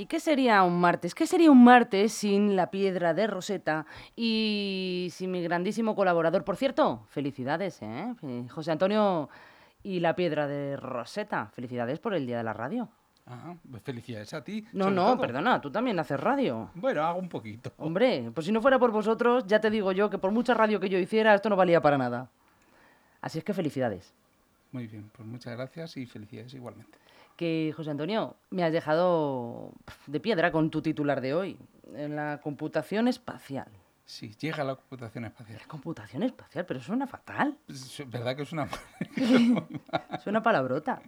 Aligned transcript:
¿Y 0.00 0.06
qué 0.06 0.18
sería 0.18 0.62
un 0.62 0.80
martes? 0.80 1.14
¿Qué 1.14 1.26
sería 1.26 1.50
un 1.50 1.62
martes 1.62 2.14
sin 2.14 2.56
la 2.56 2.70
piedra 2.70 3.12
de 3.12 3.26
Rosetta 3.26 3.84
y 4.16 5.08
sin 5.12 5.30
mi 5.30 5.42
grandísimo 5.42 5.94
colaborador? 5.94 6.42
Por 6.42 6.56
cierto, 6.56 7.04
felicidades, 7.10 7.82
¿eh? 7.82 8.14
José 8.48 8.72
Antonio 8.72 9.28
y 9.82 10.00
la 10.00 10.16
piedra 10.16 10.46
de 10.46 10.78
Rosetta. 10.78 11.50
Felicidades 11.52 11.98
por 11.98 12.14
el 12.14 12.24
Día 12.24 12.38
de 12.38 12.44
la 12.44 12.54
Radio. 12.54 12.88
Ajá, 13.26 13.58
pues 13.70 13.82
felicidades 13.82 14.32
a 14.32 14.42
ti. 14.42 14.64
No, 14.72 14.90
no, 14.90 15.18
perdona, 15.18 15.60
tú 15.60 15.70
también 15.70 15.98
haces 15.98 16.18
radio. 16.18 16.70
Bueno, 16.76 17.04
hago 17.04 17.18
un 17.18 17.28
poquito. 17.28 17.70
Hombre, 17.76 18.30
pues 18.34 18.46
si 18.46 18.52
no 18.52 18.62
fuera 18.62 18.78
por 18.78 18.92
vosotros, 18.92 19.46
ya 19.46 19.60
te 19.60 19.68
digo 19.68 19.92
yo 19.92 20.08
que 20.08 20.16
por 20.16 20.30
mucha 20.30 20.54
radio 20.54 20.80
que 20.80 20.88
yo 20.88 20.98
hiciera, 20.98 21.34
esto 21.34 21.50
no 21.50 21.56
valía 21.56 21.82
para 21.82 21.98
nada. 21.98 22.30
Así 23.20 23.36
es 23.36 23.44
que 23.44 23.52
felicidades. 23.52 24.14
Muy 24.72 24.86
bien, 24.86 25.10
pues 25.14 25.28
muchas 25.28 25.54
gracias 25.58 25.98
y 25.98 26.06
felicidades 26.06 26.54
igualmente 26.54 26.96
que, 27.40 27.72
José 27.74 27.90
Antonio, 27.90 28.36
me 28.50 28.64
has 28.64 28.70
dejado 28.70 29.72
de 30.06 30.20
piedra 30.20 30.52
con 30.52 30.68
tu 30.68 30.82
titular 30.82 31.22
de 31.22 31.32
hoy, 31.32 31.56
en 31.94 32.14
la 32.14 32.38
computación 32.42 33.08
espacial. 33.08 33.66
Sí, 34.10 34.34
llega 34.40 34.64
la 34.64 34.74
computación 34.74 35.24
espacial. 35.24 35.58
La 35.60 35.68
computación 35.68 36.24
espacial, 36.24 36.66
pero 36.66 36.80
suena 36.80 37.06
fatal. 37.06 37.56
Es 37.68 38.02
verdad 38.10 38.34
que 38.34 38.42
es 38.42 38.50
una... 38.50 38.66
suena 40.24 40.42
palabrota. 40.42 41.00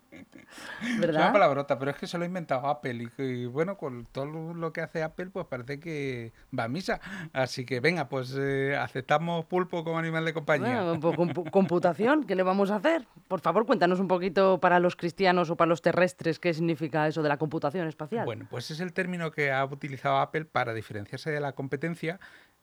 ¿Verdad? 1.00 1.14
Suena 1.14 1.32
palabrota, 1.32 1.76
pero 1.80 1.90
es 1.90 1.96
que 1.96 2.06
se 2.06 2.16
lo 2.16 2.22
ha 2.22 2.26
inventado 2.28 2.68
Apple. 2.68 3.10
Y, 3.18 3.46
bueno, 3.46 3.76
con 3.76 4.06
todo 4.06 4.54
lo 4.54 4.72
que 4.72 4.82
hace 4.82 5.02
Apple, 5.02 5.30
pues 5.30 5.46
parece 5.46 5.80
que 5.80 6.32
va 6.56 6.64
a 6.64 6.68
misa. 6.68 7.00
Así 7.32 7.66
que 7.66 7.80
venga, 7.80 8.08
pues 8.08 8.36
eh, 8.38 8.76
aceptamos 8.76 9.46
pulpo 9.46 9.82
como 9.82 9.98
animal 9.98 10.24
de 10.24 10.32
compañía. 10.32 10.84
Bueno, 10.84 11.00
pues, 11.00 11.50
computación, 11.50 12.22
¿qué 12.22 12.36
le 12.36 12.44
vamos 12.44 12.70
a 12.70 12.76
hacer? 12.76 13.08
Por 13.26 13.40
favor, 13.40 13.66
cuéntanos 13.66 13.98
un 13.98 14.06
poquito 14.06 14.60
para 14.60 14.78
los 14.78 14.94
cristianos 14.94 15.50
o 15.50 15.56
para 15.56 15.68
los 15.68 15.82
terrestres 15.82 16.38
qué 16.38 16.54
significa 16.54 17.08
eso 17.08 17.20
de 17.20 17.28
la 17.28 17.36
computación 17.36 17.88
espacial. 17.88 18.26
Bueno, 18.26 18.46
pues 18.48 18.70
es 18.70 18.78
el 18.78 18.92
término 18.92 19.32
que 19.32 19.50
ha 19.50 19.64
utilizado 19.64 20.18
Apple 20.18 20.44
para 20.44 20.72
diferenciarse 20.72 21.32
de 21.32 21.40
la 21.40 21.52
competencia 21.52 22.20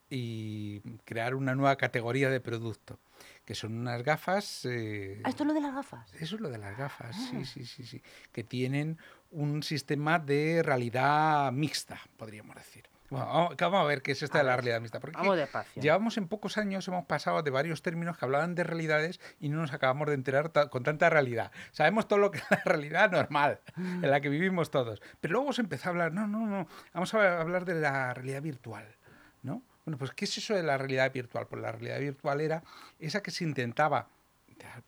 y 0.10 0.80
crear 1.06 1.36
una 1.36 1.56
nueva 1.56 1.76
categoría 1.76 2.30
de 2.30 2.40
producto, 2.40 3.00
que 3.46 3.56
son 3.56 3.78
unas 3.78 4.04
gafas... 4.04 4.66
Eh, 4.66 5.22
¿Ah, 5.24 5.30
esto 5.30 5.44
es 5.44 5.48
lo 5.48 5.54
de 5.54 5.62
las 5.62 5.74
gafas? 5.74 6.14
Eso 6.16 6.36
es 6.36 6.42
lo 6.42 6.50
de 6.50 6.58
las 6.58 6.78
gafas, 6.78 7.16
sí, 7.16 7.38
ah. 7.42 7.46
sí, 7.46 7.66
sí, 7.66 7.84
sí, 7.84 8.02
que 8.32 8.44
tienen 8.44 8.98
un 9.32 9.62
sistema 9.62 10.20
de 10.20 10.64
realidad 10.64 11.52
mixta, 11.52 12.00
podríamos 12.18 12.56
decir. 12.56 12.90
vamos, 13.12 13.56
a 13.60 13.84
ver 13.84 14.02
qué 14.02 14.14
es 14.14 14.24
esta 14.24 14.40
de 14.40 14.46
la 14.46 14.56
realidad 14.56 14.82
mixta. 14.82 15.00
Porque 15.00 15.18
vamos 15.18 15.38
despacio. 15.38 15.82
Llevamos 15.82 16.18
en 16.18 16.28
pocos 16.28 16.58
años, 16.58 16.88
hemos 16.88 17.06
pasado 17.06 17.44
de 17.44 17.52
varios 17.52 17.84
términos 17.84 18.18
que 18.18 18.26
hablaban 18.26 18.56
de 18.56 18.64
realidades 18.64 19.20
y 19.40 19.50
no 19.50 19.58
nos 19.58 19.74
acabamos 19.74 20.08
de 20.08 20.16
enterar 20.16 20.52
con 20.70 20.84
tanta 20.84 21.12
realidad. 21.12 21.52
Sabemos 21.72 22.08
todo 22.08 22.18
lo 22.18 22.32
que 22.32 22.40
es 22.40 22.46
la 22.50 22.62
realidad 22.66 23.12
normal, 23.12 23.60
mm. 23.76 24.04
en 24.04 24.10
la 24.10 24.22
que 24.22 24.30
vivimos 24.30 24.72
todos. 24.72 25.02
Pero 25.22 25.34
luego 25.34 25.54
se 25.54 25.62
empezó 25.62 25.90
a 25.90 25.92
hablar, 25.92 26.14
no, 26.14 26.28
no, 26.28 26.48
no, 26.48 26.68
vamos 26.94 27.14
a 27.14 27.42
hablar 27.42 27.66
de 27.66 27.76
la 27.76 28.14
realidad 28.16 28.42
virtual, 28.42 28.96
¿no? 29.44 29.64
Bueno, 29.90 29.98
pues 29.98 30.12
¿qué 30.12 30.26
es 30.26 30.38
eso 30.38 30.54
de 30.54 30.62
la 30.62 30.78
realidad 30.78 31.12
virtual? 31.12 31.48
Pues 31.48 31.64
la 31.64 31.72
realidad 31.72 32.00
virtual 32.00 32.42
era 32.42 32.62
esa 33.00 33.24
que 33.24 33.32
se 33.32 33.44
intentaba 33.44 34.08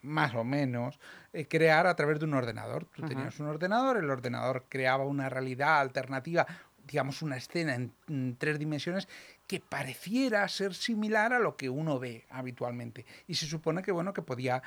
más 0.04 0.36
o 0.36 0.44
menos, 0.44 1.00
eh, 1.34 1.48
crear 1.48 1.88
a 1.88 1.96
través 1.96 2.20
de 2.20 2.26
un 2.26 2.36
ordenador. 2.36 2.86
Tú 2.86 3.02
tenías 3.08 3.40
un 3.40 3.48
ordenador, 3.48 3.98
el 3.98 4.12
ordenador 4.12 4.66
creaba 4.70 5.04
una 5.04 5.28
realidad 5.28 5.80
alternativa, 5.80 6.46
digamos 6.86 7.24
una 7.24 7.38
escena 7.38 7.74
en, 7.74 8.36
tres 8.38 8.60
dimensiones 8.60 9.08
que 9.48 9.60
pareciera 9.60 10.48
ser 10.48 10.76
similar 10.76 11.34
a 11.34 11.40
lo 11.40 11.58
que 11.58 11.72
uno 11.72 11.98
ve 11.98 12.28
habitualmente. 12.30 13.08
Y 13.26 13.34
se 13.34 13.48
supone 13.48 13.82
que, 13.82 13.92
bueno, 13.92 14.14
que 14.14 14.22
podía 14.22 14.62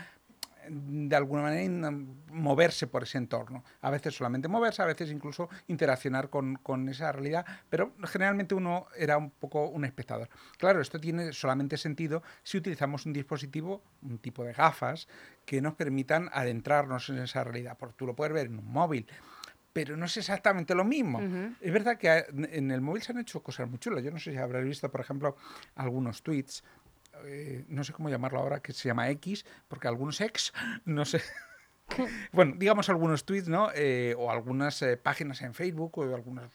de 0.69 1.17
alguna 1.17 1.43
manera 1.43 1.91
moverse 2.31 2.87
por 2.87 3.03
ese 3.03 3.19
entorno. 3.19 3.65
A 3.81 3.91
veces 3.91 4.15
solamente 4.15 4.49
moverse, 4.49 4.83
a 4.83 4.87
veces 4.87 5.11
incluso 5.11 5.49
interaccionar 5.69 6.31
con, 6.31 6.57
con, 6.57 6.89
esa 6.89 7.13
realidad, 7.13 7.45
pero 7.69 7.93
generalmente 8.05 8.55
uno 8.55 8.87
era 8.97 9.17
un 9.17 9.31
poco 9.31 9.69
un 9.69 9.85
espectador. 9.85 10.29
Claro, 10.59 10.81
esto 10.81 11.01
tiene 11.01 11.33
solamente 11.33 11.77
sentido 11.77 12.23
si 12.43 12.59
utilizamos 12.59 13.07
un 13.07 13.13
dispositivo, 13.13 13.83
un 14.03 14.19
tipo 14.19 14.45
de 14.45 14.53
gafas, 14.53 15.09
que 15.45 15.61
nos 15.61 15.75
permitan 15.75 16.31
adentrarnos 16.33 17.09
en 17.11 17.19
esa 17.19 17.45
realidad, 17.45 17.77
porque 17.79 17.95
tú 17.97 18.07
lo 18.07 18.15
puedes 18.15 18.33
ver 18.33 18.47
en 18.47 18.59
un 18.59 18.71
móvil, 18.71 19.07
pero 19.75 19.97
no 19.97 20.07
es 20.07 20.17
exactamente 20.17 20.75
lo 20.75 20.85
mismo. 20.85 21.21
Es 21.61 21.73
verdad 21.73 21.99
que 21.99 22.25
en 22.33 22.71
el 22.71 22.81
móvil 22.81 23.03
se 23.03 23.11
han 23.11 23.19
hecho 23.19 23.43
cosas 23.43 23.69
muy 23.69 23.79
chulas. 23.81 24.05
Yo 24.05 24.13
no 24.13 24.21
sé 24.21 24.31
si 24.31 24.37
habrás 24.39 24.63
visto, 24.63 24.89
por 24.89 25.01
ejemplo, 25.01 25.37
algunos 25.75 26.23
tweets 26.23 26.63
eh, 27.25 27.65
no 27.69 27.85
sé 27.85 27.93
cómo 27.93 28.09
llamarlo 28.09 28.41
ahora, 28.41 28.61
que 28.61 28.73
se 28.73 28.89
llama 28.89 29.09
X, 29.11 29.45
porque 29.69 29.89
algunos 29.89 30.21
ex, 30.21 30.53
no 30.85 31.05
sé. 31.05 31.23
bueno, 32.33 32.55
digamos 32.57 32.89
algunos 32.89 33.25
tweets, 33.25 33.49
¿no? 33.49 33.69
Eh, 33.75 34.15
o 34.17 34.31
algunas 34.31 34.81
eh, 34.83 34.97
páginas 34.97 35.43
en 35.43 35.55
Facebook, 35.55 35.99
o 35.99 36.15
algunos 36.15 36.51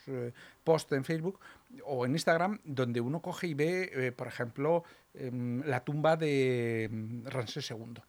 posts 0.63 0.93
en 0.93 1.03
Facebook, 1.03 1.39
o 1.85 2.05
en 2.05 2.13
Instagram, 2.13 2.59
donde 2.63 2.99
uno 3.01 3.21
coge 3.21 3.47
y 3.47 3.53
ve, 3.53 4.13
por 4.17 4.27
ejemplo, 4.27 4.83
em, 5.13 5.61
la 5.65 5.83
tumba 5.83 6.17
de 6.17 6.89
mm, 6.91 7.27
Ramsés 7.27 7.69
II. 7.71 8.01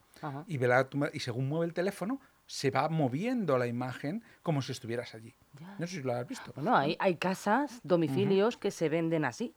Y 0.47 0.59
ve 0.59 0.69
la 0.69 0.85
tumba, 0.85 1.11
y 1.13 1.21
según 1.21 1.49
mueve 1.49 1.67
el 1.67 1.73
teléfono, 1.73 2.21
se 2.51 2.73
va 2.73 2.89
moviendo 2.89 3.57
la 3.59 3.69
imagen 3.69 4.25
como 4.43 4.61
si 4.61 4.73
estuvieras 4.73 5.15
allí. 5.15 5.35
No 5.79 5.87
sé 5.87 5.97
si 5.97 6.03
lo 6.03 6.13
has 6.13 6.27
visto. 6.27 6.53
Bueno, 6.55 6.77
hay, 6.77 6.97
hay 6.99 7.15
casas, 7.15 7.81
domicilios 7.85 8.57
que 8.57 8.73
se 8.73 8.89
venden 8.89 9.25
así. 9.25 9.55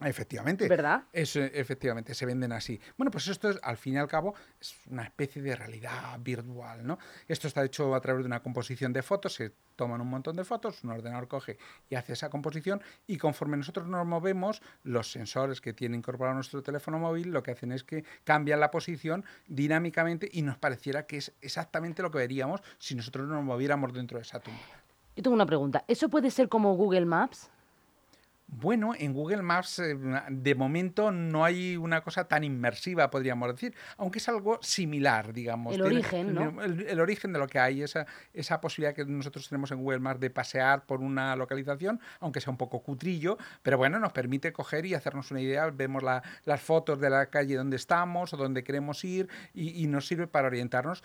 Efectivamente. 0.00 0.68
¿Verdad? 0.68 1.04
Es, 1.12 1.36
efectivamente, 1.36 2.14
se 2.14 2.26
venden 2.26 2.52
así. 2.52 2.78
Bueno, 2.98 3.10
pues 3.10 3.28
esto 3.28 3.48
es, 3.48 3.58
al 3.62 3.78
fin 3.78 3.94
y 3.94 3.96
al 3.96 4.08
cabo, 4.08 4.34
es 4.60 4.76
una 4.90 5.04
especie 5.04 5.40
de 5.40 5.56
realidad 5.56 6.18
virtual, 6.20 6.86
¿no? 6.86 6.98
Esto 7.26 7.48
está 7.48 7.64
hecho 7.64 7.94
a 7.94 8.00
través 8.00 8.22
de 8.24 8.26
una 8.26 8.42
composición 8.42 8.92
de 8.92 9.02
fotos, 9.02 9.34
se 9.34 9.52
toman 9.74 10.00
un 10.00 10.08
montón 10.08 10.36
de 10.36 10.44
fotos, 10.44 10.84
un 10.84 10.90
ordenador 10.90 11.28
coge 11.28 11.56
y 11.88 11.94
hace 11.94 12.12
esa 12.12 12.28
composición, 12.28 12.82
y 13.06 13.16
conforme 13.16 13.56
nosotros 13.56 13.86
nos 13.86 14.06
movemos, 14.06 14.60
los 14.82 15.10
sensores 15.10 15.60
que 15.60 15.72
tiene 15.72 15.96
incorporado 15.96 16.34
nuestro 16.34 16.62
teléfono 16.62 16.98
móvil 16.98 17.30
lo 17.30 17.42
que 17.42 17.52
hacen 17.52 17.72
es 17.72 17.82
que 17.82 18.04
cambian 18.24 18.60
la 18.60 18.70
posición 18.70 19.24
dinámicamente 19.46 20.28
y 20.30 20.42
nos 20.42 20.58
pareciera 20.58 21.06
que 21.06 21.18
es 21.18 21.32
exactamente 21.40 22.02
lo 22.02 22.10
que 22.10 22.18
veríamos 22.18 22.60
si 22.78 22.94
nosotros 22.94 23.28
nos 23.28 23.42
moviéramos 23.42 23.92
dentro 23.94 24.18
de 24.18 24.22
esa 24.22 24.40
tumba. 24.40 24.60
Yo 25.16 25.22
tengo 25.22 25.34
una 25.34 25.46
pregunta. 25.46 25.84
¿Eso 25.88 26.10
puede 26.10 26.30
ser 26.30 26.50
como 26.50 26.74
Google 26.76 27.06
Maps? 27.06 27.50
Bueno, 28.48 28.92
en 28.96 29.12
Google 29.12 29.42
Maps 29.42 29.80
eh, 29.80 29.96
de 30.28 30.54
momento 30.54 31.10
no 31.10 31.44
hay 31.44 31.76
una 31.76 32.02
cosa 32.02 32.28
tan 32.28 32.44
inmersiva, 32.44 33.10
podríamos 33.10 33.48
decir, 33.48 33.74
aunque 33.96 34.18
es 34.18 34.28
algo 34.28 34.58
similar, 34.62 35.32
digamos. 35.32 35.74
El 35.74 35.82
origen, 35.82 36.32
¿no? 36.32 36.62
El, 36.62 37.00
origen 37.00 37.32
de 37.32 37.40
lo 37.40 37.48
que 37.48 37.58
hay, 37.58 37.82
esa, 37.82 38.06
esa 38.32 38.60
posibilidad 38.60 38.94
que 38.94 39.04
nosotros 39.04 39.48
tenemos 39.48 39.72
en 39.72 39.78
Google 39.78 39.98
Maps 39.98 40.20
de 40.20 40.30
pasear 40.30 40.86
por 40.86 41.00
una 41.00 41.34
localización, 41.34 42.00
aunque 42.20 42.40
sea 42.40 42.52
un 42.52 42.56
poco 42.56 42.80
cutrillo, 42.80 43.36
pero 43.62 43.78
bueno, 43.78 43.98
nos 43.98 44.12
permite 44.12 44.52
coger 44.52 44.86
y 44.86 44.94
hacernos 44.94 45.30
una 45.32 45.40
idea, 45.40 45.68
vemos 45.70 46.02
las 46.02 46.60
fotos 46.60 47.00
de 47.00 47.10
la 47.10 47.26
calle 47.26 47.56
donde 47.56 47.76
estamos 47.76 48.32
o 48.32 48.36
donde 48.36 48.62
queremos 48.62 49.04
ir 49.04 49.28
y 49.54 49.86
nos 49.88 50.06
sirve 50.06 50.28
para 50.28 50.46
orientarnos 50.46 51.02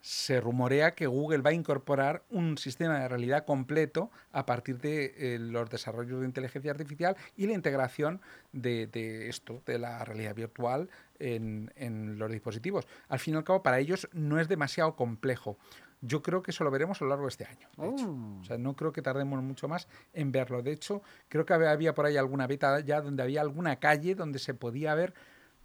se 0.00 0.40
rumorea 0.40 0.94
que 0.94 1.06
Google 1.06 1.38
va 1.38 1.50
a 1.50 1.54
incorporar 1.54 2.22
un 2.30 2.56
sistema 2.56 3.00
de 3.00 3.08
realidad 3.08 3.44
completo 3.44 4.10
a 4.32 4.46
partir 4.46 4.78
de 4.78 5.14
eh, 5.16 5.38
los 5.38 5.68
desarrollos 5.70 6.20
de 6.20 6.26
inteligencia 6.26 6.70
artificial 6.70 7.16
y 7.36 7.46
la 7.46 7.54
integración 7.54 8.20
de, 8.52 9.28
esto, 9.28 9.62
de 9.66 9.78
la 9.78 10.04
realidad 10.04 10.34
virtual 10.34 10.88
en, 11.18 12.18
los 12.18 12.30
dispositivos. 12.30 12.86
Al 13.08 13.18
fin 13.18 13.34
y 13.34 13.36
al 13.38 13.44
cabo, 13.44 13.62
para 13.62 13.80
ellos 13.80 14.08
no 14.12 14.38
es 14.38 14.48
demasiado 14.48 14.94
complejo. 14.94 15.58
Yo 16.00 16.22
creo 16.22 16.42
que 16.42 16.52
eso 16.52 16.62
lo 16.62 16.70
veremos 16.70 17.00
a 17.00 17.04
lo 17.04 17.10
largo 17.10 17.24
de 17.24 17.30
este 17.30 17.44
año. 17.44 17.68
Oh. 17.76 18.38
O 18.40 18.44
sea, 18.44 18.56
no 18.56 18.76
creo 18.76 18.92
que 18.92 19.02
tardemos 19.02 19.42
mucho 19.42 19.66
más 19.66 19.88
en 20.12 20.30
verlo. 20.30 20.62
De 20.62 20.70
hecho, 20.70 21.02
creo 21.28 21.44
que 21.44 21.54
había 21.54 21.92
por 21.92 22.06
ahí 22.06 22.16
alguna 22.16 22.46
beta 22.46 22.78
ya 22.80 23.00
donde 23.00 23.24
había 23.24 23.40
alguna 23.40 23.80
calle 23.80 24.14
donde 24.14 24.38
se 24.38 24.54
podía 24.54 24.94
ver, 24.94 25.12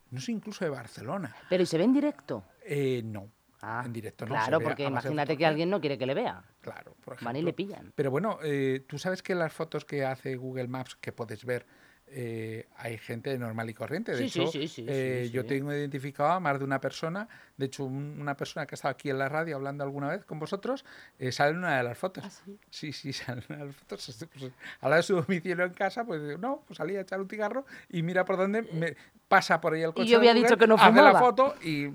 no 0.10 0.20
sé, 0.20 0.32
incluso 0.32 0.66
de 0.66 0.72
Barcelona. 0.72 1.36
¿Pero 1.50 1.62
y 1.62 1.66
se 1.68 1.78
ve 1.78 1.84
en 1.84 1.94
directo? 1.94 2.44
Eh, 2.66 3.04
no, 3.06 3.30
Ah, 3.66 3.82
en 3.86 3.94
directo. 3.94 4.26
No 4.26 4.32
claro, 4.34 4.60
porque 4.60 4.84
imagínate 4.84 5.38
que 5.38 5.46
alguien 5.46 5.70
no 5.70 5.80
quiere 5.80 5.98
que 5.98 6.06
le 6.06 6.14
vea. 6.14 6.44
Claro, 6.60 6.98
por 7.02 7.14
ejemplo. 7.14 7.30
Van 7.30 7.36
y 7.38 7.42
le 7.42 7.54
pillan. 7.54 7.94
Pero 7.96 8.12
bueno, 8.12 8.40
eh, 8.44 8.84
tú 8.88 9.00
sabes 9.00 9.24
que 9.24 9.36
las 9.36 9.54
fotos 9.54 9.86
que 9.86 10.04
hace 10.04 10.36
Google 10.36 10.68
Maps 10.68 10.98
que 11.00 11.14
puedes 11.14 11.46
ver 11.46 11.66
eh, 12.16 12.68
hay 12.76 12.98
gente 13.00 13.36
normal 13.40 13.70
y 13.72 13.74
corriente. 13.74 14.16
De 14.16 14.26
hecho, 14.26 14.52
eh, 14.54 15.30
yo 15.34 15.46
tengo 15.46 15.74
identificado 15.74 16.30
a 16.30 16.40
más 16.40 16.60
de 16.60 16.66
una 16.66 16.80
persona. 16.80 17.28
De 17.58 17.66
hecho, 17.66 17.86
una 17.86 18.38
persona 18.38 18.68
que 18.68 18.74
ha 18.74 18.78
estado 18.78 18.92
aquí 18.92 19.10
en 19.10 19.18
la 19.18 19.30
radio 19.30 19.56
hablando 19.56 19.84
alguna 19.84 20.10
vez 20.10 20.24
con 20.24 20.38
vosotros 20.38 20.86
eh, 21.18 21.32
sale 21.32 21.52
en 21.52 21.58
una 21.58 21.78
de 21.78 21.84
las 21.84 21.98
fotos. 21.98 22.24
¿Ah, 22.24 22.52
sí? 22.70 22.94
sí, 22.94 23.14
sale 23.14 23.42
en 23.42 23.56
una 23.56 23.60
de 23.60 23.66
las 23.68 23.76
fotos. 23.76 24.28
Pues, 24.32 24.52
a 24.82 24.90
la 24.90 24.98
de 24.98 25.04
su 25.04 25.16
domicilio 25.16 25.66
en 25.66 25.74
casa, 25.74 26.06
pues 26.06 26.38
no, 26.38 26.64
pues 26.68 26.78
salía 26.78 27.00
a 27.00 27.02
echar 27.02 27.20
un 27.20 27.28
cigarro 27.28 27.66
y 27.90 28.04
mira 28.04 28.26
por 28.26 28.38
dónde 28.38 28.62
me 28.62 28.96
pasa 29.34 29.60
por 29.60 29.74
ahí 29.74 29.82
el 29.82 29.94
coche. 29.94 30.08
Y 30.08 30.10
yo 30.10 30.18
había 30.18 30.34
dicho 30.34 30.58
que 30.58 30.68
no 30.68 30.78
fumaba. 30.78 31.10
Hace 31.10 31.14
la 31.14 31.20
foto 31.20 31.56
y. 31.64 31.90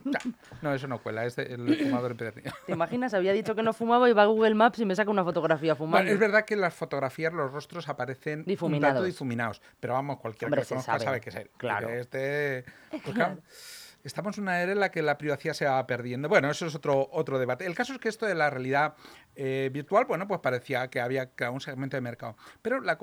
No, 0.62 0.75
eso 0.75 0.88
no 0.88 0.99
cuela, 0.99 1.25
es 1.25 1.38
el 1.38 1.76
fumador 1.85 2.11
empedernido. 2.11 2.52
¿Te 2.67 2.73
imaginas? 2.73 3.14
Había 3.14 3.32
dicho 3.32 3.55
que 3.55 3.62
no 3.62 3.73
fumaba 3.73 4.08
y 4.08 4.12
va 4.12 4.23
a 4.23 4.26
Google 4.26 4.55
Maps 4.55 4.79
y 4.81 4.85
me 4.85 4.94
saca 4.96 5.11
una 5.11 5.25
fotografía 5.25 5.76
fumando. 5.76 6.11
es 6.11 6.19
verdad 6.19 6.44
que 6.44 6.55
en 6.55 6.61
las 6.61 6.75
fotografías 6.75 7.32
los 7.32 7.52
rostros 7.52 7.88
aparecen 7.88 8.44
difuminados. 8.44 9.05
difuminados 9.05 9.62
pero 9.81 9.94
vamos, 9.94 10.19
cualquier 10.19 10.50
persona 10.50 10.82
sabe. 10.82 11.20
que 11.20 11.31
es 11.31 11.37
él. 11.37 11.50
Claro. 11.56 11.88
Este, 11.90 12.64
pues 12.90 13.17
estamos 14.08 14.37
en 14.38 14.44
una 14.44 14.60
era 14.60 14.72
en 14.72 14.81
la 14.81 14.90
que 14.90 15.02
la 15.02 15.19
privacidad 15.19 15.52
se 15.52 15.66
va 15.66 15.87
perdiendo. 15.87 16.28
Bueno, 16.28 16.50
eso 16.50 16.66
es 16.66 16.75
otro, 16.75 17.08
otro 17.12 17.38
debate. 17.38 17.66
El 17.66 17.75
caso 17.75 17.93
es 17.93 17.99
que 17.99 18.08
esto 18.08 18.26
de 18.26 18.34
la 18.34 18.50
realidad 18.50 18.94
eh, 19.37 19.70
virtual, 19.72 20.06
bueno, 20.06 20.26
pues 20.26 20.40
parecía 20.40 20.88
que 20.88 21.00
había 21.00 21.31
un 21.52 21.60
segmento 21.60 21.96
de 21.96 22.00
mercado. 22.00 22.37
Pero 22.62 22.81
la, 22.81 22.99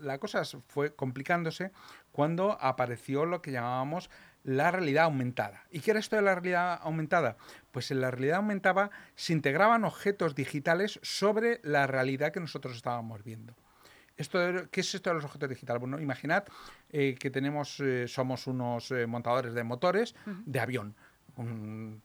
la 0.00 0.18
cosa 0.18 0.42
fue 0.68 0.94
complicándose 0.94 1.72
cuando 2.12 2.56
apareció 2.60 3.26
lo 3.26 3.42
que 3.42 3.52
llamábamos 3.52 4.08
la 4.44 4.70
realidad 4.70 5.04
aumentada. 5.04 5.64
¿Y 5.70 5.80
qué 5.80 5.90
era 5.90 6.00
esto 6.00 6.16
de 6.16 6.22
la 6.22 6.34
realidad 6.34 6.78
aumentada? 6.82 7.36
Pues 7.72 7.90
en 7.90 8.00
la 8.00 8.10
realidad 8.10 8.36
aumentada 8.36 8.90
se 9.16 9.32
integraban 9.32 9.84
objetos 9.84 10.34
digitales 10.34 11.00
sobre 11.02 11.60
la 11.64 11.86
realidad 11.86 12.32
que 12.32 12.40
nosotros 12.40 12.76
estábamos 12.76 13.24
viendo. 13.24 13.54
Esto, 14.16 14.38
¿Qué 14.70 14.80
es 14.80 14.94
esto 14.94 15.10
de 15.10 15.14
los 15.14 15.24
objetos 15.24 15.48
digitales? 15.48 15.80
Bueno, 15.80 16.00
imaginad 16.00 16.44
eh, 16.90 17.16
que 17.18 17.30
tenemos, 17.30 17.80
eh, 17.80 18.06
somos 18.06 18.46
unos 18.46 18.90
eh, 18.92 19.06
montadores 19.06 19.54
de 19.54 19.64
motores 19.64 20.14
de 20.24 20.60
avión. 20.60 20.94
Un, 21.36 22.02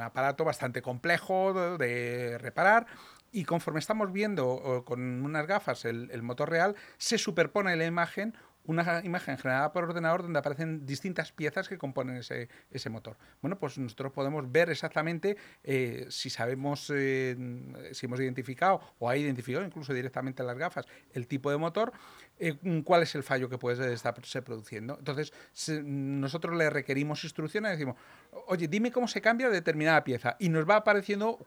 aparato 0.00 0.44
bastante 0.44 0.80
complejo 0.82 1.76
de, 1.76 2.38
reparar 2.38 2.86
y 3.32 3.44
conforme 3.44 3.80
estamos 3.80 4.12
viendo 4.12 4.84
con 4.86 5.24
unas 5.24 5.48
gafas 5.48 5.84
el, 5.84 6.08
el, 6.12 6.22
motor 6.22 6.48
real, 6.48 6.76
se 6.96 7.18
superpone 7.18 7.74
la 7.74 7.84
imagen 7.84 8.36
una 8.64 9.02
imagen 9.04 9.36
generada 9.38 9.72
por 9.72 9.84
ordenador 9.84 10.22
donde 10.22 10.38
aparecen 10.38 10.86
distintas 10.86 11.32
piezas 11.32 11.68
que 11.68 11.78
componen 11.78 12.16
ese, 12.16 12.48
ese 12.70 12.90
motor. 12.90 13.16
Bueno, 13.42 13.58
pues 13.58 13.78
nosotros 13.78 14.12
podemos 14.12 14.50
ver 14.50 14.70
exactamente 14.70 15.36
eh, 15.62 16.06
si 16.08 16.30
sabemos, 16.30 16.90
eh, 16.94 17.36
si 17.92 18.06
hemos 18.06 18.20
identificado 18.20 18.80
o 18.98 19.08
ha 19.08 19.16
identificado 19.16 19.64
incluso 19.64 19.92
directamente 19.92 20.42
las 20.42 20.56
gafas 20.56 20.86
el 21.12 21.26
tipo 21.26 21.50
de 21.50 21.58
motor, 21.58 21.92
cuál 22.84 23.02
es 23.02 23.14
el 23.14 23.22
fallo 23.22 23.48
que 23.48 23.58
puede 23.58 23.92
estarse 23.92 24.42
produciendo. 24.42 24.96
Entonces, 24.98 25.32
nosotros 25.84 26.56
le 26.56 26.70
requerimos 26.70 27.24
instrucciones, 27.24 27.72
decimos, 27.72 27.96
oye, 28.46 28.68
dime 28.68 28.90
cómo 28.90 29.08
se 29.08 29.20
cambia 29.20 29.48
determinada 29.50 30.04
pieza 30.04 30.36
y 30.38 30.48
nos 30.48 30.68
va 30.68 30.76
apareciendo 30.76 31.38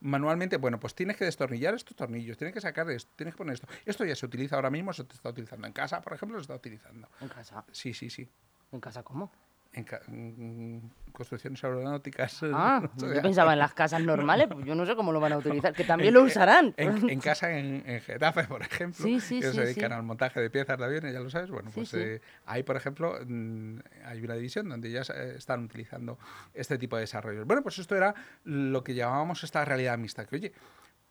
manualmente, 0.00 0.56
bueno, 0.56 0.80
pues 0.80 0.94
tienes 0.94 1.16
que 1.16 1.24
destornillar 1.24 1.74
estos 1.74 1.96
tornillos, 1.96 2.36
tienes 2.36 2.54
que 2.54 2.60
sacar 2.60 2.88
esto, 2.90 3.10
tienes 3.16 3.34
que 3.34 3.38
poner 3.38 3.54
esto. 3.54 3.68
Esto 3.84 4.04
ya 4.04 4.16
se 4.16 4.26
utiliza 4.26 4.56
ahora 4.56 4.70
mismo, 4.70 4.92
se 4.92 5.02
está 5.02 5.28
utilizando 5.28 5.66
en 5.66 5.72
casa, 5.72 6.00
por 6.00 6.12
ejemplo, 6.14 6.38
utilizando. 6.38 7.08
¿En 7.20 7.28
casa? 7.28 7.64
Sí, 7.72 7.94
sí, 7.94 8.10
sí. 8.10 8.28
¿En 8.72 8.80
casa 8.80 9.02
cómo? 9.02 9.30
En, 9.74 10.92
construcciones 11.12 11.62
aeronáuticas. 11.64 12.40
Ah, 12.54 12.82
yo 12.96 13.22
pensaba 13.22 13.54
en 13.54 13.58
las 13.58 13.72
casas 13.72 14.02
normales, 14.02 14.46
pues 14.50 14.64
yo 14.66 14.74
no 14.74 14.84
sé 14.86 14.94
cómo 14.94 15.10
lo 15.10 15.20
van 15.20 15.32
a 15.32 15.38
utilizar, 15.38 15.72
que 15.72 15.84
también 15.84 16.12
lo 16.12 16.22
usarán. 16.22 16.74
En, 16.76 17.20
casa 17.20 17.50
en, 17.56 17.82
Getafe, 18.02 18.44
por 18.44 18.62
ejemplo, 18.62 19.04
que 19.04 19.20
se 19.20 19.40
dedican 19.40 19.92
al 19.92 20.02
montaje 20.02 20.40
de 20.40 20.50
piezas 20.50 20.78
de 20.78 20.84
aviones, 20.84 21.12
ya 21.12 21.20
lo 21.20 21.30
sabes. 21.30 21.50
Bueno, 21.50 21.70
pues 21.74 21.92
eh, 21.94 22.20
ahí, 22.46 22.62
por 22.62 22.76
ejemplo, 22.76 23.18
mm, 23.26 23.78
hay 24.04 24.22
una 24.22 24.34
división 24.34 24.68
donde 24.68 24.90
ya 24.90 25.00
están 25.00 25.64
utilizando 25.64 26.18
este 26.54 26.78
tipo 26.78 26.96
de 26.96 27.02
desarrollos. 27.02 27.46
Bueno, 27.46 27.62
pues 27.62 27.78
esto 27.78 27.96
era 27.96 28.14
lo 28.44 28.84
que 28.84 28.94
llamábamos 28.94 29.42
esta 29.44 29.64
realidad 29.64 29.96
mixta, 29.98 30.26
que 30.26 30.36
oye, 30.36 30.52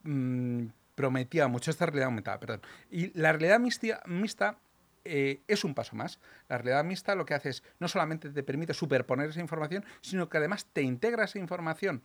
mm, 0.04 0.68
prometía 0.96 1.48
mucho 1.48 1.72
esta 1.72 1.86
realidad 1.86 2.08
aumentada, 2.08 2.40
perdón. 2.40 2.62
Y 2.90 3.18
la 3.20 3.32
realidad 3.34 3.60
mixta 4.06 4.58
eh, 5.06 5.44
es 5.48 5.64
un 5.64 5.74
paso 5.74 5.96
más. 5.96 6.20
La 6.48 6.58
realidad 6.58 6.84
mixta 6.84 7.16
lo 7.16 7.26
que 7.26 7.34
hace 7.34 7.50
es 7.50 7.64
no 7.80 7.88
solamente 7.88 8.30
te 8.30 8.44
permite 8.44 8.74
superponer 8.74 9.30
esa 9.30 9.42
información, 9.42 9.86
sino 10.02 10.30
que 10.30 10.38
además 10.38 10.68
te 10.74 10.82
integra 10.82 11.26
esa 11.26 11.40
información 11.40 12.04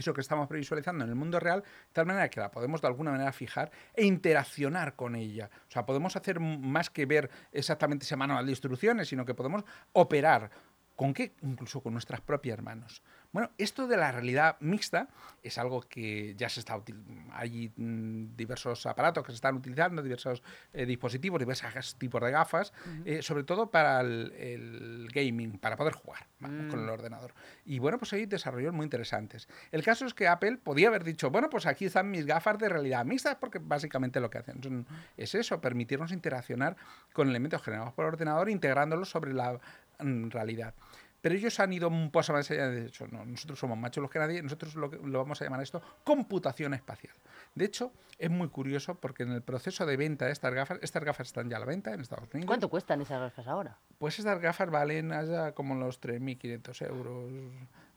eso 0.00 0.14
que 0.14 0.20
estamos 0.20 0.48
previsualizando 0.48 1.04
en 1.04 1.10
el 1.10 1.16
mundo 1.16 1.38
real, 1.38 1.62
de 1.62 1.92
tal 1.92 2.06
manera 2.06 2.28
que 2.28 2.40
la 2.40 2.50
podemos 2.50 2.80
de 2.80 2.88
alguna 2.88 3.12
manera 3.12 3.32
fijar 3.32 3.70
e 3.94 4.04
interaccionar 4.04 4.96
con 4.96 5.14
ella. 5.14 5.50
O 5.68 5.70
sea, 5.70 5.86
podemos 5.86 6.16
hacer 6.16 6.40
más 6.40 6.90
que 6.90 7.06
ver 7.06 7.30
exactamente 7.52 8.04
ese 8.04 8.16
manual 8.16 8.46
de 8.46 8.52
instrucciones, 8.52 9.08
sino 9.08 9.24
que 9.24 9.34
podemos 9.34 9.64
operar. 9.92 10.50
¿Con 10.96 11.14
qué? 11.14 11.34
Incluso 11.42 11.82
con 11.82 11.92
nuestras 11.92 12.20
propias 12.20 12.60
manos. 12.62 13.02
Bueno, 13.32 13.50
esto 13.58 13.86
de 13.86 13.96
la 13.96 14.10
realidad 14.10 14.56
mixta 14.60 15.08
es 15.42 15.56
algo 15.56 15.82
que 15.82 16.34
ya 16.36 16.48
se 16.48 16.60
está 16.60 16.76
utilizando. 16.76 17.32
Hay 17.32 17.72
mm, 17.76 18.36
diversos 18.36 18.86
aparatos 18.86 19.24
que 19.24 19.30
se 19.30 19.36
están 19.36 19.54
utilizando, 19.54 20.02
diversos 20.02 20.42
eh, 20.72 20.84
dispositivos, 20.84 21.38
diversos 21.38 21.94
tipos 21.96 22.20
de 22.20 22.30
gafas, 22.32 22.72
eh, 23.04 23.22
sobre 23.22 23.44
todo 23.44 23.70
para 23.70 24.00
el, 24.00 25.08
gaming, 25.12 25.58
para 25.58 25.76
poder 25.76 25.94
jugar 25.94 26.26
con 26.40 26.80
el 26.80 26.86
mm. 26.86 26.88
ordenador. 26.88 27.32
Y 27.64 27.78
bueno, 27.78 27.98
pues 27.98 28.12
hay 28.12 28.26
desarrollos 28.26 28.74
muy 28.74 28.84
interesantes. 28.84 29.48
El 29.70 29.84
caso 29.84 30.06
es 30.06 30.14
que 30.14 30.26
Apple 30.26 30.58
podía 30.58 30.88
haber 30.88 31.04
dicho, 31.04 31.30
bueno, 31.30 31.48
pues 31.48 31.66
aquí 31.66 31.84
están 31.84 32.10
mis 32.10 32.26
gafas 32.26 32.58
de 32.58 32.68
realidad 32.68 33.04
mixta, 33.04 33.38
porque 33.38 33.60
básicamente 33.60 34.20
lo 34.20 34.28
que 34.28 34.38
hacen 34.38 34.86
es 35.16 35.34
eso, 35.34 35.60
permitirnos 35.60 36.10
interaccionar 36.10 36.76
con 37.12 37.28
elementos 37.28 37.62
generados 37.62 37.92
por 37.92 38.06
ordenador 38.06 38.50
integrándolos 38.50 39.08
sobre 39.08 39.32
la 39.32 39.60
mm, 40.00 40.30
realidad. 40.30 40.74
Pero 41.20 41.34
ellos 41.34 41.58
han 41.60 41.72
ido 41.72 41.88
un 41.88 42.10
paso 42.10 42.32
más 42.32 42.50
allá. 42.50 42.68
De 42.68 42.86
hecho, 42.86 43.06
no, 43.08 43.24
nosotros 43.24 43.58
somos 43.58 43.76
más 43.76 43.90
chulos 43.90 44.10
que 44.10 44.18
nadie, 44.18 44.42
nosotros 44.42 44.74
lo, 44.74 44.88
lo, 44.88 45.18
vamos 45.18 45.40
a 45.40 45.44
llamar 45.44 45.62
esto 45.62 45.82
computación 46.04 46.74
espacial. 46.74 47.14
De 47.54 47.64
hecho, 47.64 47.92
es 48.18 48.30
muy 48.30 48.48
curioso 48.48 48.94
porque 48.94 49.22
en 49.24 49.32
el 49.32 49.42
proceso 49.42 49.86
de 49.86 49.96
venta 49.96 50.26
de 50.26 50.32
estas 50.32 50.52
gafas, 50.54 50.78
estas 50.82 51.04
gafas 51.04 51.26
están 51.28 51.48
ya 51.48 51.56
a 51.56 51.60
la 51.60 51.66
venta 51.66 51.92
en 51.92 52.00
Estados 52.00 52.28
Unidos. 52.32 52.46
¿Cuánto 52.46 52.68
cuestan 52.68 53.00
esas 53.00 53.20
gafas 53.20 53.46
ahora? 53.46 53.76
Pues 53.98 54.18
estas 54.18 54.40
gafas 54.40 54.70
valen 54.70 55.12
allá 55.12 55.52
como 55.52 55.74
los 55.74 56.00
3.500 56.00 56.88
euros. 56.88 57.30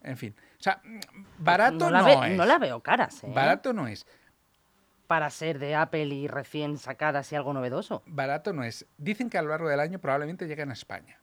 En 0.02 0.18
fin. 0.18 0.36
O 0.60 0.64
sea, 0.64 0.82
barato 1.38 1.90
no, 1.90 2.08
es. 2.08 2.38
No 2.38 2.46
las 2.46 2.60
veo 2.60 2.82
caras, 2.82 3.24
¿eh? 3.24 3.32
Barato 3.34 3.72
no 3.74 3.88
es 3.88 4.06
para 5.08 5.30
ser 5.30 5.60
de 5.60 5.76
Apple 5.76 6.06
y 6.06 6.28
recién 6.28 6.78
sacadas 6.80 7.32
y 7.32 7.36
algo 7.36 7.54
novedoso. 7.54 8.02
Barato 8.08 8.52
no 8.52 8.64
es. 8.64 8.88
Dicen 8.98 9.30
que 9.30 9.38
a 9.38 9.44
lo 9.44 9.50
largo 9.50 9.70
del 9.70 9.80
año 9.80 10.00
probablemente 10.00 10.48
lleguen 10.48 10.72
a 10.72 10.74
España. 10.74 11.20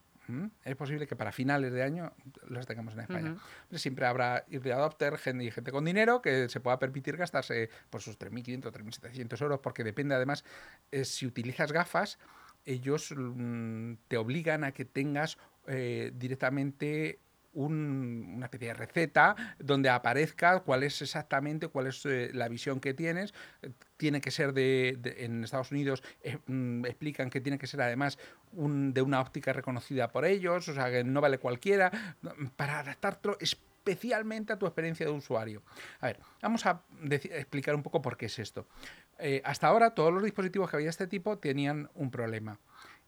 Es 0.64 0.76
posible 0.76 1.06
que 1.06 1.16
para 1.16 1.32
finales 1.32 1.72
de 1.72 1.82
año 1.82 2.12
los 2.48 2.66
tengamos 2.66 2.94
en 2.94 3.00
España. 3.00 3.36
Siempre 3.72 4.06
habrá 4.06 4.44
early 4.50 4.70
adopter, 4.70 5.18
gente 5.18 5.44
y 5.44 5.50
gente 5.50 5.72
con 5.72 5.84
dinero 5.84 6.22
que 6.22 6.48
se 6.48 6.60
pueda 6.60 6.78
permitir 6.78 7.16
gastarse 7.16 7.70
por 7.90 8.00
sus 8.02 8.18
3.500, 8.18 8.72
3.700 8.72 9.42
euros, 9.42 9.60
porque 9.60 9.84
depende 9.84 10.14
además, 10.14 10.44
eh, 10.90 11.04
si 11.04 11.26
utilizas 11.26 11.72
gafas, 11.72 12.18
ellos 12.64 13.14
mm, 13.16 13.94
te 14.08 14.16
obligan 14.16 14.64
a 14.64 14.72
que 14.72 14.84
tengas 14.84 15.38
eh, 15.66 16.12
directamente 16.14 17.20
una 17.52 18.46
especie 18.46 18.68
de 18.68 18.74
receta 18.74 19.36
donde 19.58 19.88
aparezca 19.88 20.60
cuál 20.60 20.82
es 20.82 21.02
exactamente, 21.02 21.68
cuál 21.68 21.88
es 21.88 22.04
eh, 22.06 22.30
la 22.32 22.48
visión 22.48 22.80
que 22.80 22.94
tienes. 22.94 23.34
Tiene 23.96 24.20
que 24.20 24.30
ser 24.30 24.52
de, 24.52 24.98
en 25.18 25.44
Estados 25.44 25.72
Unidos, 25.72 26.02
eh, 26.22 26.38
mm, 26.46 26.84
explican 26.86 27.30
que 27.30 27.40
tiene 27.40 27.58
que 27.58 27.66
ser 27.66 27.82
además 27.82 28.18
de 28.52 29.02
una 29.02 29.20
óptica 29.20 29.52
reconocida 29.52 30.08
por 30.08 30.24
ellos, 30.24 30.68
o 30.68 30.74
sea, 30.74 30.90
que 30.90 31.04
no 31.04 31.20
vale 31.20 31.38
cualquiera, 31.38 32.16
para 32.56 32.80
adaptarlo 32.80 33.36
especialmente 33.40 34.52
a 34.52 34.58
tu 34.58 34.66
experiencia 34.66 35.06
de 35.06 35.12
usuario. 35.12 35.62
A 36.00 36.06
ver, 36.06 36.20
vamos 36.42 36.66
a 36.66 36.82
explicar 37.10 37.74
un 37.74 37.82
poco 37.82 38.02
por 38.02 38.16
qué 38.16 38.26
es 38.26 38.38
esto. 38.38 38.66
Eh, 39.18 39.42
hasta 39.44 39.68
ahora 39.68 39.94
todos 39.94 40.12
los 40.12 40.22
dispositivos 40.22 40.70
que 40.70 40.76
había 40.76 40.86
de 40.86 40.90
este 40.90 41.06
tipo 41.06 41.38
tenían 41.38 41.90
un 41.94 42.10
problema 42.10 42.58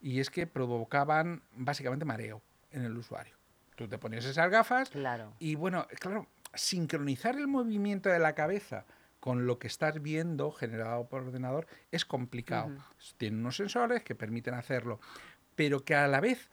y 0.00 0.20
es 0.20 0.30
que 0.30 0.46
provocaban 0.46 1.42
básicamente 1.52 2.04
mareo 2.04 2.42
en 2.70 2.84
el 2.84 2.96
usuario. 2.96 3.41
Tú 3.76 3.88
te 3.88 3.98
pones 3.98 4.24
esas 4.24 4.50
gafas 4.50 4.90
claro. 4.90 5.32
y 5.38 5.54
bueno, 5.54 5.86
claro, 5.98 6.26
sincronizar 6.54 7.36
el 7.36 7.48
movimiento 7.48 8.08
de 8.08 8.18
la 8.18 8.34
cabeza 8.34 8.84
con 9.20 9.46
lo 9.46 9.58
que 9.58 9.68
estás 9.68 10.02
viendo 10.02 10.50
generado 10.50 11.06
por 11.08 11.22
ordenador 11.22 11.66
es 11.90 12.04
complicado. 12.04 12.72
Tiene 13.18 13.38
unos 13.38 13.56
sensores 13.56 14.02
que 14.02 14.14
permiten 14.14 14.54
hacerlo, 14.54 15.00
pero 15.54 15.84
que 15.84 15.94
a 15.94 16.08
la 16.08 16.20
vez 16.20 16.48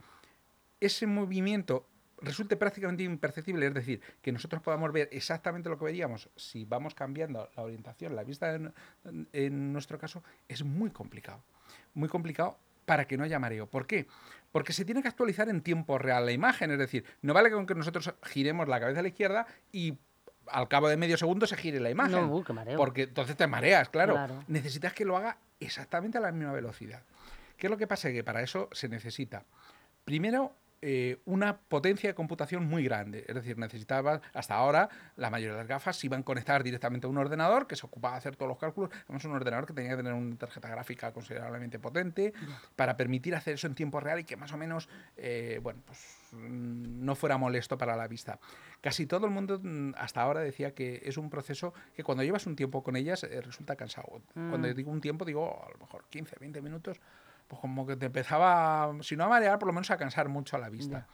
ese 0.80 1.08
movimiento 1.08 1.88
resulte 2.22 2.58
prácticamente 2.58 3.04
imperceptible, 3.04 3.66
es 3.66 3.74
decir, 3.74 4.02
que 4.22 4.32
nosotros 4.32 4.62
podamos 4.62 4.92
ver 4.92 5.10
exactamente 5.12 5.70
lo 5.70 5.80
que 5.80 5.86
veríamos 5.86 6.30
si 6.36 6.66
vamos 6.66 6.94
cambiando 6.94 7.50
la 7.56 7.64
orientación, 7.64 8.16
la 8.16 8.24
vista 8.24 8.54
en, 8.54 8.74
en 9.34 9.74
nuestro 9.74 9.98
caso, 9.98 10.24
es 10.48 10.64
muy 10.64 10.92
complicado. 10.92 11.42
Muy 11.94 12.08
complicado 12.08 12.60
para 12.89 13.05
que 13.05 13.17
no 13.17 13.24
haya 13.24 13.38
mareo. 13.38 13.67
¿Por 13.67 13.86
qué? 13.86 14.08
Porque 14.51 14.74
se 14.74 14.84
tiene 14.84 15.03
que 15.03 15.08
actualizar 15.08 15.48
en 15.48 15.62
tiempo 15.62 16.00
real 16.00 16.25
la 16.25 16.31
imagen, 16.31 16.72
es 16.72 16.79
decir, 16.79 17.05
no 17.22 17.36
vale 17.36 17.51
con 17.51 17.67
que 17.67 17.75
nosotros 17.75 18.12
giremos 18.24 18.67
la 18.67 18.79
cabeza 18.79 19.01
a 19.01 19.03
la 19.03 19.10
izquierda 19.10 19.46
y 19.72 20.00
al 20.48 20.67
cabo 20.67 20.89
de 20.89 20.98
medio 20.98 21.15
segundo 21.15 21.46
se 21.46 21.55
gire 21.55 21.79
la 21.79 21.91
imagen. 21.91 22.27
No, 22.27 22.43
qué 22.43 22.51
mareo. 22.51 22.77
Porque 22.77 23.03
entonces 23.03 23.38
te 23.38 23.46
mareas, 23.46 23.89
claro. 23.89 24.43
Necesitas 24.48 24.93
que 24.93 25.05
lo 25.05 25.15
haga 25.17 25.38
exactamente 25.60 26.17
a 26.17 26.22
la 26.22 26.31
misma 26.31 26.51
velocidad. 26.51 27.03
¿Qué 27.58 27.67
es 27.67 27.72
lo 27.72 27.77
que 27.77 27.86
pasa? 27.86 28.12
Que 28.12 28.24
para 28.24 28.41
eso 28.41 28.69
se 28.72 28.89
necesita, 28.89 29.46
primero, 30.03 30.55
eh, 30.82 31.22
una 31.26 31.58
potencia 31.58 32.10
de 32.10 32.14
computación 32.14 32.66
muy 32.66 32.84
grande. 32.84 33.26
Es 33.28 33.36
decir, 33.36 33.58
necesitaba, 33.58 34.22
hasta 34.34 34.56
ahora, 34.56 34.90
la 35.18 35.30
mayoría 35.30 35.54
de 35.54 35.60
las 35.60 35.68
gafas 35.68 35.98
se 35.98 36.08
iban 36.08 36.22
a 36.22 36.24
conectar 36.24 36.64
directamente 36.64 37.06
a 37.08 37.10
un 37.10 37.18
ordenador 37.18 37.68
que 37.68 37.76
se 37.76 37.86
ocupaba 37.86 38.14
de 38.14 38.20
hacer 38.20 38.36
todos 38.36 38.50
los 38.50 38.58
cálculos. 38.58 38.90
Además, 39.06 39.26
un 39.26 39.34
ordenador 39.34 39.66
que 39.66 39.74
tenía 39.74 39.92
que 39.92 39.98
tener 39.98 40.14
una 40.14 40.38
tarjeta 40.38 40.70
gráfica 40.70 41.12
considerablemente 41.12 41.80
potente 41.80 42.34
para 42.76 42.96
permitir 42.96 43.36
hacer 43.36 43.56
eso 43.56 43.68
en 43.68 43.76
tiempo 43.76 44.00
real 44.00 44.20
y 44.20 44.24
que 44.24 44.38
más 44.38 44.54
o 44.54 44.58
menos, 44.58 44.88
eh, 45.18 45.60
bueno, 45.62 45.82
pues 45.86 46.00
mm, 46.32 47.04
no 47.04 47.16
fuera 47.16 47.38
molesto 47.38 47.78
para 47.78 47.98
la 47.98 48.08
vista. 48.08 48.40
Casi 48.82 49.06
todo 49.06 49.26
el 49.26 49.34
mundo 49.34 49.60
mm, 49.62 49.96
hasta 49.98 50.22
ahora 50.22 50.40
decía 50.40 50.74
que 50.74 51.02
es 51.04 51.18
un 51.18 51.30
proceso 51.30 51.74
que 51.94 52.04
cuando 52.04 52.24
llevas 52.24 52.46
un 52.48 52.56
tiempo 52.56 52.84
con 52.84 52.96
ellas 52.96 53.24
eh, 53.24 53.42
resulta 53.42 53.76
cansado. 53.76 54.22
Cuando 54.34 54.68
mm. 54.68 54.74
digo 54.74 54.92
un 54.92 55.02
tiempo, 55.02 55.26
digo 55.26 55.62
a 55.66 55.72
lo 55.72 55.78
mejor 55.78 56.06
15, 56.10 56.38
20 56.40 56.62
minutos 56.62 57.00
pues 57.50 57.60
como 57.60 57.86
que 57.86 57.98
te 57.98 58.06
empezaba, 58.06 58.96
si 59.01 59.18
no 59.18 59.25
a 59.25 59.27
marear, 59.27 59.58
por 59.58 59.68
lo 59.68 59.74
menos 59.74 59.89
a 59.89 59.98
cansar 59.98 60.29
mucho 60.29 60.56
a 60.56 60.60
la 60.60 60.70
vista. 60.70 61.08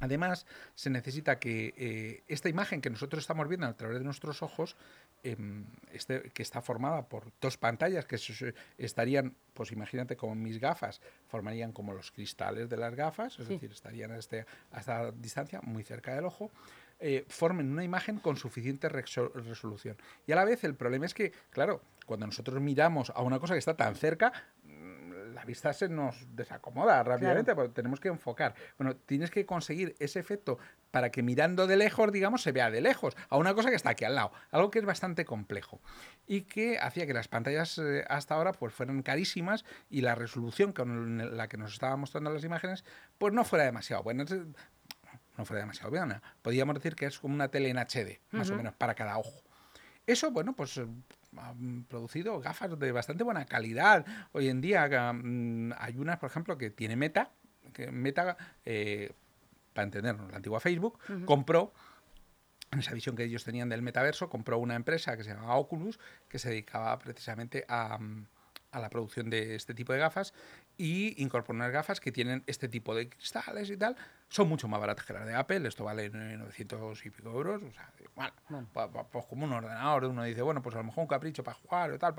Además, 0.00 0.46
se 0.74 0.90
necesita 0.90 1.38
que 1.38 1.74
eh, 1.76 2.24
esta 2.26 2.48
imagen 2.48 2.80
que 2.80 2.90
nosotros 2.90 3.22
estamos 3.22 3.46
viendo 3.46 3.66
a 3.66 3.76
través 3.76 3.98
de 3.98 4.04
nuestros 4.04 4.42
ojos, 4.42 4.76
em, 5.22 5.66
este, 5.92 6.32
que 6.34 6.42
está 6.42 6.60
formada 6.62 7.06
por 7.06 7.30
dos 7.40 7.56
pantallas 7.58 8.06
que 8.06 8.18
estarían, 8.78 9.36
pues 9.54 9.70
imagínate 9.70 10.16
como 10.16 10.34
mis 10.34 10.58
gafas, 10.58 11.00
formarían 11.28 11.70
como 11.70 11.92
los 11.92 12.10
cristales 12.10 12.68
de 12.68 12.78
las 12.78 12.94
gafas, 12.96 13.38
es 13.38 13.46
decir, 13.46 13.70
estarían 13.70 14.10
a, 14.10 14.18
este, 14.18 14.46
a 14.72 14.80
esta 14.80 15.12
distancia, 15.12 15.60
muy 15.62 15.84
cerca 15.84 16.14
del 16.16 16.24
ojo, 16.24 16.50
eh, 16.98 17.24
formen 17.28 17.70
una 17.70 17.84
imagen 17.84 18.18
con 18.18 18.36
suficiente 18.36 18.88
resolución. 18.88 19.96
Y 20.26 20.32
a 20.32 20.36
la 20.36 20.44
vez 20.44 20.64
el 20.64 20.74
problema 20.74 21.04
es 21.04 21.14
que, 21.14 21.32
claro, 21.50 21.82
cuando 22.06 22.26
nosotros 22.26 22.60
miramos 22.60 23.10
a 23.10 23.22
una 23.22 23.38
cosa 23.40 23.54
que 23.54 23.58
está 23.58 23.76
tan 23.76 23.96
cerca, 23.96 24.32
la 25.42 25.46
vista 25.46 25.72
se 25.72 25.88
nos 25.88 26.24
desacomoda 26.36 27.02
rápidamente 27.02 27.52
porque 27.56 27.72
tenemos 27.72 27.98
que 27.98 28.06
enfocar. 28.06 28.54
Bueno, 28.78 28.94
tienes 28.94 29.28
que 29.32 29.44
conseguir 29.44 29.96
ese 29.98 30.20
efecto 30.20 30.56
para 30.92 31.10
que 31.10 31.20
mirando 31.24 31.66
de 31.66 31.76
lejos, 31.76 32.12
digamos, 32.12 32.42
se 32.42 32.52
vea 32.52 32.70
de 32.70 32.80
lejos 32.80 33.16
a 33.28 33.36
una 33.38 33.52
cosa 33.52 33.68
que 33.68 33.74
está 33.74 33.90
aquí 33.90 34.04
al 34.04 34.14
lado. 34.14 34.30
Algo 34.52 34.70
que 34.70 34.78
es 34.78 34.84
bastante 34.84 35.24
complejo 35.24 35.80
y 36.28 36.42
que 36.42 36.78
hacía 36.78 37.08
que 37.08 37.12
las 37.12 37.26
pantallas 37.26 37.76
eh, 37.78 38.04
hasta 38.08 38.36
ahora 38.36 38.52
pues 38.52 38.72
fueran 38.72 39.02
carísimas 39.02 39.64
y 39.90 40.02
la 40.02 40.14
resolución 40.14 40.72
con 40.72 41.36
la 41.36 41.48
que 41.48 41.56
nos 41.56 41.72
estaba 41.72 41.96
mostrando 41.96 42.30
las 42.30 42.44
imágenes 42.44 42.84
pues 43.18 43.32
no 43.32 43.42
fuera 43.42 43.64
demasiado 43.64 44.04
buena 44.04 44.24
no 45.36 45.44
fuera 45.44 45.62
demasiado 45.62 45.90
buena. 45.90 46.22
Podríamos 46.40 46.76
decir 46.76 46.94
que 46.94 47.06
es 47.06 47.18
como 47.18 47.34
una 47.34 47.48
tele 47.48 47.70
en 47.70 47.78
HD, 47.78 48.20
más 48.30 48.48
o 48.50 48.54
menos, 48.54 48.74
para 48.74 48.94
cada 48.94 49.18
ojo. 49.18 49.42
Eso, 50.06 50.30
bueno, 50.30 50.52
pues 50.52 50.80
han 51.36 51.84
producido 51.84 52.40
gafas 52.40 52.78
de 52.78 52.92
bastante 52.92 53.24
buena 53.24 53.44
calidad. 53.44 54.04
Hoy 54.32 54.48
en 54.48 54.60
día 54.60 55.12
mm, 55.12 55.72
hay 55.78 55.96
unas, 55.96 56.18
por 56.18 56.30
ejemplo, 56.30 56.58
que 56.58 56.70
tiene 56.70 56.96
Meta, 56.96 57.30
que 57.72 57.90
Meta, 57.90 58.36
eh, 58.64 59.12
para 59.72 59.84
entendernos, 59.84 60.30
la 60.30 60.36
antigua 60.36 60.60
Facebook, 60.60 60.98
compró 61.24 61.72
en 62.70 62.78
esa 62.78 62.92
visión 62.92 63.16
que 63.16 63.24
ellos 63.24 63.44
tenían 63.44 63.68
del 63.68 63.82
metaverso, 63.82 64.28
compró 64.28 64.58
una 64.58 64.74
empresa 64.74 65.16
que 65.16 65.24
se 65.24 65.34
llama 65.34 65.54
Oculus, 65.56 65.98
que 66.28 66.38
se 66.38 66.48
dedicaba 66.48 66.98
precisamente 66.98 67.64
a, 67.68 67.98
a 68.72 68.80
la 68.80 68.90
producción 68.90 69.30
de 69.30 69.54
este 69.54 69.74
tipo 69.74 69.92
de 69.92 69.98
gafas 69.98 70.32
y 70.76 71.22
incorporar 71.22 71.70
gafas 71.70 72.00
que 72.00 72.10
tienen 72.10 72.42
este 72.46 72.68
tipo 72.68 72.94
de 72.94 73.08
cristales 73.08 73.70
y 73.70 73.76
tal. 73.76 73.96
Son 74.28 74.48
mucho 74.48 74.66
más 74.66 74.80
baratas 74.80 75.04
que 75.04 75.12
las 75.12 75.26
de 75.26 75.34
Apple, 75.34 75.68
esto 75.68 75.84
vale 75.84 76.08
900 76.08 77.04
y 77.04 77.10
pico 77.10 77.30
euros. 77.30 77.62
O 77.62 77.72
sea, 77.72 77.92
bueno, 78.14 78.66
pues 79.10 79.26
como 79.26 79.44
un 79.44 79.52
ordenador, 79.52 80.06
uno 80.06 80.24
dice, 80.24 80.40
bueno, 80.40 80.62
pues 80.62 80.74
a 80.74 80.78
lo 80.78 80.84
mejor 80.84 81.02
un 81.02 81.08
capricho 81.08 81.44
para 81.44 81.54
jugar 81.58 81.92
o 81.92 81.98
tal, 81.98 82.14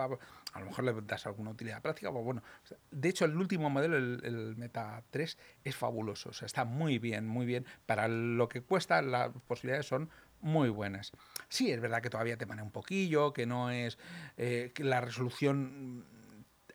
a 0.53 0.59
lo 0.59 0.65
mejor 0.65 0.83
le 0.83 0.93
das 1.01 1.25
alguna 1.25 1.49
utilidad 1.49 1.81
práctica. 1.81 2.11
Pues 2.11 2.23
bueno, 2.23 2.43
de 2.91 3.09
hecho, 3.09 3.25
el 3.25 3.35
último 3.35 3.71
modelo, 3.71 3.97
el, 3.97 4.55
Meta 4.57 5.03
3, 5.09 5.37
es 5.63 5.75
fabuloso. 5.75 6.29
O 6.29 6.33
sea, 6.33 6.45
está 6.45 6.65
muy 6.65 6.99
bien, 6.99 7.25
muy 7.25 7.47
bien. 7.47 7.65
Para 7.87 8.07
lo 8.07 8.47
que 8.47 8.61
cuesta, 8.61 9.01
las 9.01 9.31
posibilidades 9.47 9.87
son 9.87 10.11
muy 10.39 10.69
buenas. 10.69 11.11
Sí, 11.49 11.71
es 11.71 11.81
verdad 11.81 12.01
que 12.01 12.11
todavía 12.11 12.37
te 12.37 12.45
manea 12.45 12.63
un 12.63 12.71
poquillo, 12.71 13.33
que 13.33 13.47
no 13.47 13.71
es 13.71 13.97
eh, 14.37 14.71
que 14.75 14.83
la 14.83 15.01
resolución 15.01 16.05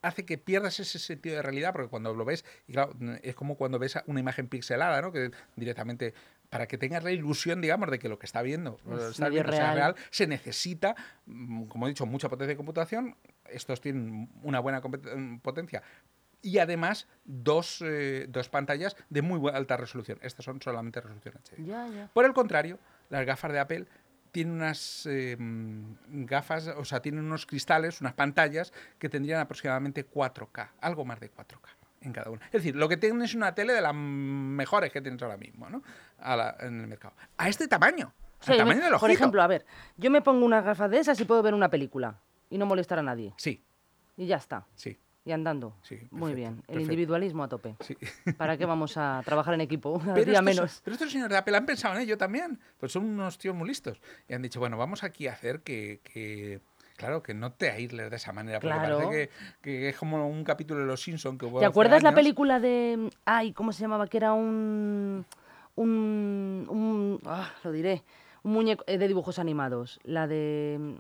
hace 0.02 0.24
que 0.24 0.38
pierdas 0.38 0.80
ese 0.80 0.98
sentido 0.98 1.36
de 1.36 1.42
realidad, 1.42 1.72
porque 1.72 1.88
cuando 1.88 2.14
lo 2.14 2.24
ves, 2.24 2.44
y 2.66 2.72
claro, 2.72 2.94
es 3.22 3.34
como 3.34 3.56
cuando 3.56 3.78
ves 3.78 3.98
una 4.06 4.20
imagen 4.20 4.48
pixelada, 4.48 5.00
¿no? 5.02 5.12
Que 5.12 5.30
directamente 5.56 6.14
para 6.50 6.66
que 6.66 6.78
tengas 6.78 7.04
la 7.04 7.10
ilusión, 7.10 7.60
digamos, 7.60 7.90
de 7.90 7.98
que 7.98 8.08
lo 8.08 8.18
que 8.18 8.26
está 8.26 8.42
viendo, 8.42 8.78
está 9.10 9.28
viendo 9.28 9.52
sea 9.52 9.74
real, 9.74 9.96
se 10.10 10.26
necesita, 10.26 10.96
mm, 11.26 11.64
como 11.64 11.86
he 11.86 11.90
dicho, 11.90 12.06
mucha 12.06 12.28
potencia 12.28 12.54
de 12.54 12.56
computación. 12.56 13.16
Estos 13.50 13.80
tienen 13.80 14.30
una 14.42 14.60
buena 14.60 14.80
mm, 14.80 15.38
potencia. 15.40 15.82
Y 16.40 16.58
además, 16.58 17.08
dos, 17.24 17.82
eh, 17.84 18.26
dos 18.28 18.48
pantallas 18.48 18.96
de 19.10 19.22
muy 19.22 19.50
alta 19.52 19.76
resolución. 19.76 20.18
Estas 20.22 20.44
son 20.44 20.62
solamente 20.62 21.00
resolución 21.00 21.34
HD. 21.34 22.08
Por 22.14 22.24
el 22.24 22.32
contrario, 22.32 22.78
las 23.10 23.26
gafas 23.26 23.52
de 23.52 23.58
Apple 23.58 23.86
tiene 24.38 24.52
unas 24.52 25.04
em, 25.07 25.97
gafas, 26.07 26.68
o 26.68 26.85
sea, 26.85 27.02
tiene 27.02 27.18
unos 27.18 27.45
cristales, 27.45 28.00
unas 28.00 28.12
pantallas 28.12 28.73
que 28.97 29.09
tendrían 29.09 29.40
aproximadamente 29.40 30.09
4K, 30.09 30.68
algo 30.80 31.04
más 31.04 31.18
de 31.18 31.28
4K 31.28 31.68
en 32.02 32.12
cada 32.12 32.30
una. 32.30 32.47
Es 32.47 32.52
decir, 32.52 32.76
lo 32.76 32.88
que 32.88 32.97
tienes 32.97 33.30
es 33.30 33.35
una 33.35 33.52
tele 33.57 33.73
de 33.73 33.80
las 33.80 33.92
mejores 33.97 34.92
que 34.92 35.00
tienes 35.00 35.21
ahora 35.23 35.37
mismo, 35.37 35.68
¿no? 35.68 35.83
en 36.61 36.80
el 36.80 36.87
mercado. 36.87 37.16
A 37.37 37.49
este 37.49 37.66
tamaño. 37.66 38.14
tamaño 38.38 38.80
del 38.80 38.95
Por 39.00 39.11
ejemplo, 39.11 39.42
a 39.42 39.49
ver, 39.49 39.66
yo 39.97 40.09
me 40.09 40.23
pongo 40.23 40.47
unas 40.47 40.64
gafas 40.64 40.88
de 40.88 41.00
esas 41.00 41.18
y 41.18 41.25
puedo 41.25 41.42
ver 41.42 41.54
una 41.54 41.68
película 41.68 42.21
y 42.49 42.59
no 42.59 42.66
molestar 42.66 43.00
a 43.00 43.02
nadie. 43.02 43.35
Sí. 43.38 43.64
Y 44.16 44.26
ya 44.26 44.37
está. 44.37 44.68
Sí 44.76 45.00
y 45.28 45.32
andando. 45.32 45.75
Sí, 45.82 46.00
Muy 46.11 46.35
bien. 46.35 46.62
El 46.68 46.80
individualismo 46.80 47.44
a 47.44 47.49
tope. 47.49 47.76
Sí. 47.80 47.97
¿Para 48.38 48.56
qué 48.56 48.64
vamos 48.64 48.97
a 48.97 49.20
trabajar 49.26 49.52
en 49.52 49.61
equipo? 49.61 50.00
Pero 50.14 50.25
día 50.25 50.40
menos. 50.40 50.80
Pero 50.82 50.94
estos 50.94 51.12
señores 51.12 51.30
de 51.30 51.37
Apple 51.37 51.56
han 51.56 51.66
pensado 51.66 51.94
en 51.97 52.00
ello 52.00 52.16
también. 52.16 52.58
Pues 52.78 52.92
son 52.92 53.04
unos 53.04 53.37
tíos 53.37 53.54
muy 53.54 53.68
listos. 53.68 54.00
Y 54.26 54.32
han 54.32 54.40
dicho, 54.40 54.58
bueno, 54.58 54.78
vamos 54.78 55.04
aquí 55.04 55.26
a 55.26 55.32
hacer 55.32 55.61
que, 55.61 56.62
claro, 56.97 57.23
que 57.23 57.35
no 57.35 57.52
te 57.52 57.70
aísles 57.70 58.08
de 58.08 58.16
esa 58.16 58.32
manera. 58.32 58.58
Porque 58.58 58.76
parece 58.76 59.30
que, 59.61 59.88
es 59.90 59.97
como 59.97 60.26
un 60.26 60.44
capítulo 60.44 60.80
de 60.80 60.87
Los 60.87 61.02
Simpsons 61.02 61.38
que 61.38 61.47
¿Te 61.47 61.66
acuerdas 61.66 62.02
la 62.02 62.14
película 62.14 62.58
de. 62.58 63.11
Ay, 63.26 63.52
¿cómo 63.52 63.73
se 63.73 63.82
llamaba? 63.82 64.06
Que 64.06 64.16
era 64.16 64.32
un. 64.32 65.26
Un. 65.76 66.66
un 66.70 67.20
ah, 67.26 67.52
lo 67.64 67.73
diré. 67.73 68.02
Un 68.44 68.52
muñeco 68.52 68.85
eh, 68.87 68.97
de 68.97 69.08
dibujos 69.08 69.38
animados. 69.38 70.00
La 70.04 70.26
de 70.26 70.97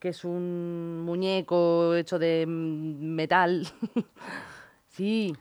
que 0.00 0.08
es 0.08 0.24
un 0.24 1.02
muñeco 1.04 1.94
hecho 1.94 2.18
de 2.18 2.46
metal. 2.48 3.68
sí. 4.88 5.36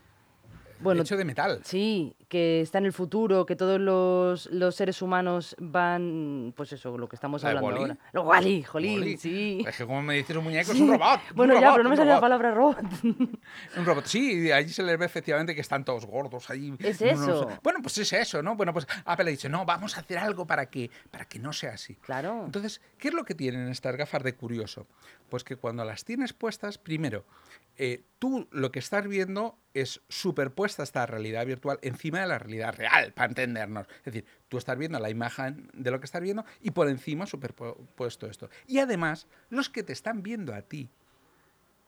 Bueno, 0.82 1.02
hecho 1.02 1.18
de 1.18 1.26
metal. 1.26 1.62
Sí, 1.64 2.14
que 2.30 2.62
está 2.62 2.78
en 2.78 2.86
el 2.86 2.94
futuro, 2.94 3.46
que 3.48 3.56
todos 3.56 3.80
los, 3.80 4.46
los 4.52 4.76
seres 4.76 5.02
humanos 5.02 5.56
van, 5.60 6.54
pues 6.56 6.72
eso, 6.72 6.96
lo 6.96 7.10
que 7.10 7.16
estamos 7.16 7.44
hablando 7.44 7.76
ahora. 7.76 7.98
Lo 8.14 8.24
Wally, 8.24 8.62
jolín, 8.62 9.18
sí. 9.18 9.64
Es 9.68 9.78
que 9.78 9.86
como 9.86 10.04
me 10.04 10.14
dices 10.14 10.38
un 10.38 10.44
muñeco, 10.44 10.72
es 10.72 10.80
un 10.80 10.92
robot. 10.92 11.20
bueno, 11.34 11.60
ya, 11.60 11.72
pero 11.72 11.84
no 11.84 11.90
me 11.90 11.98
sale 11.98 12.12
la 12.12 12.22
palabra 12.22 12.52
robot. 12.52 12.78
un 13.04 13.86
robot, 13.86 14.06
sí, 14.06 14.52
allí 14.52 14.70
se 14.70 14.84
les 14.84 14.98
ve 14.98 15.06
efectivamente 15.06 15.56
que 15.56 15.62
están 15.62 15.84
todos 15.84 16.06
gordos 16.06 16.50
ahí. 16.52 16.74
Es 16.78 17.02
eso. 17.02 17.48
Bueno, 17.64 17.80
pues 17.82 17.98
es 17.98 18.14
eso, 18.14 18.44
¿no? 18.44 18.56
Bueno, 18.56 18.74
pues 18.74 18.88
Apple 19.06 19.28
ha 19.28 19.32
dicho, 19.32 19.50
no, 19.50 19.66
vamos 19.66 19.98
a 19.98 20.02
hacer 20.02 20.20
algo 20.20 20.46
para 20.46 20.68
que, 20.68 20.92
para 21.10 21.26
que 21.26 21.40
no 21.40 21.52
sea 21.52 21.74
así. 21.74 21.96
Claro. 21.96 22.44
Entonces, 22.46 22.80
¿qué 23.00 23.08
es 23.08 23.14
lo 23.16 23.24
que 23.24 23.34
tienen 23.34 23.70
estas 23.70 23.96
gafas 23.96 24.22
de 24.22 24.36
curioso? 24.36 24.86
Pues 25.30 25.44
que 25.44 25.56
cuando 25.56 25.84
las 25.84 26.06
tienes 26.06 26.34
puestas, 26.34 26.78
primero, 26.78 27.26
eh, 27.78 28.04
tú 28.20 28.48
lo 28.52 28.72
que 28.72 28.80
estás 28.80 29.08
viendo 29.08 29.58
es 29.74 30.02
superpuesta 30.10 30.84
esta 30.84 31.06
realidad 31.06 31.46
virtual 31.46 31.80
encima 31.82 32.19
de 32.22 32.28
la 32.28 32.40
realidad 32.40 32.74
real, 32.76 33.14
para 33.14 33.30
entendernos. 33.30 33.88
Es 34.00 34.06
decir, 34.06 34.26
tú 34.48 34.58
estás 34.58 34.78
viendo 34.78 35.00
la 35.00 35.10
imagen 35.10 35.70
de 35.74 35.92
lo 35.92 36.00
que 36.00 36.06
estás 36.06 36.22
viendo 36.22 36.46
y 36.62 36.72
por 36.72 36.88
encima 36.90 37.26
superpuesto 37.26 38.28
esto. 38.28 38.50
Y 38.68 38.80
además, 38.80 39.28
los 39.50 39.70
que 39.70 39.84
te 39.84 39.94
están 39.94 40.24
viendo 40.24 40.54
a 40.54 40.62
ti 40.62 40.90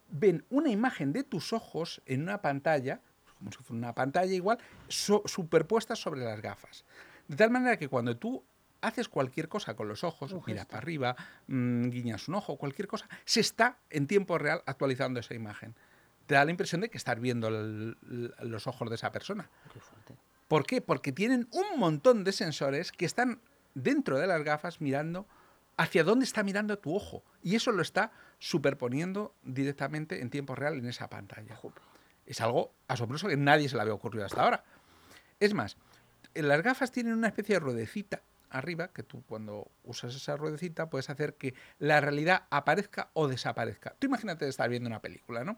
ven 0.09 0.43
una 0.50 0.69
imagen 0.69 1.13
de 1.13 1.23
tus 1.23 1.53
ojos 1.53 2.01
en 2.05 2.21
una 2.23 2.41
pantalla, 2.41 3.01
como 3.38 3.51
si 3.51 3.57
fuera 3.59 3.77
una 3.77 3.95
pantalla 3.95 4.33
igual, 4.33 4.59
superpuesta 4.88 5.95
sobre 5.95 6.21
las 6.21 6.41
gafas. 6.41 6.85
De 7.27 7.35
tal 7.35 7.50
manera 7.50 7.77
que 7.77 7.88
cuando 7.88 8.17
tú 8.17 8.43
haces 8.81 9.07
cualquier 9.07 9.47
cosa 9.47 9.75
con 9.75 9.88
los 9.88 10.03
ojos, 10.03 10.35
miras 10.45 10.65
para 10.65 10.79
arriba, 10.79 11.15
mm, 11.47 11.89
guiñas 11.89 12.27
un 12.27 12.35
ojo, 12.35 12.57
cualquier 12.57 12.88
cosa, 12.88 13.07
se 13.25 13.39
está 13.39 13.77
en 13.89 14.07
tiempo 14.07 14.38
real 14.38 14.61
actualizando 14.65 15.19
esa 15.19 15.33
imagen. 15.33 15.75
Te 16.31 16.35
da 16.35 16.45
la 16.45 16.51
impresión 16.51 16.79
de 16.79 16.89
que 16.89 16.97
estás 16.97 17.19
viendo 17.19 17.50
los 17.50 18.65
ojos 18.65 18.88
de 18.88 18.95
esa 18.95 19.11
persona. 19.11 19.50
¿Por 20.47 20.65
qué? 20.65 20.79
Porque 20.79 21.11
tienen 21.11 21.50
un 21.51 21.77
montón 21.77 22.23
de 22.23 22.31
sensores 22.31 22.93
que 22.93 23.03
están 23.03 23.41
dentro 23.73 24.17
de 24.17 24.27
las 24.27 24.41
gafas 24.41 24.79
mirando 24.79 25.27
hacia 25.75 26.05
dónde 26.05 26.23
está 26.23 26.41
mirando 26.43 26.79
tu 26.79 26.95
ojo. 26.95 27.21
Y 27.43 27.55
eso 27.55 27.73
lo 27.73 27.81
está 27.81 28.13
superponiendo 28.39 29.35
directamente 29.43 30.21
en 30.21 30.29
tiempo 30.29 30.55
real 30.55 30.75
en 30.75 30.85
esa 30.85 31.09
pantalla. 31.09 31.59
Es 32.25 32.39
algo 32.39 32.71
asombroso 32.88 33.27
que 33.27 33.35
nadie 33.35 33.67
se 33.67 33.75
le 33.75 33.81
había 33.81 33.93
ocurrido 33.93 34.25
hasta 34.25 34.41
ahora. 34.41 34.63
Es 35.38 35.53
más, 35.53 35.75
las 36.33 36.61
gafas 36.61 36.93
tienen 36.93 37.11
una 37.11 37.27
especie 37.27 37.55
de 37.55 37.59
ruedecita 37.59 38.21
arriba, 38.51 38.89
que 38.89 39.03
tú 39.03 39.23
cuando 39.27 39.69
usas 39.83 40.15
esa 40.15 40.38
ruedecita 40.38 40.89
puedes 40.89 41.09
hacer 41.09 41.35
que 41.35 41.55
la 41.79 42.00
realidad 42.00 42.43
aparezca 42.50 43.09
o 43.13 43.27
desaparezca. 43.27 43.95
Tú 44.00 44.07
imagínate 44.07 44.47
estar 44.47 44.69
viendo 44.69 44.88
una 44.88 45.01
película, 45.01 45.43
¿no? 45.43 45.57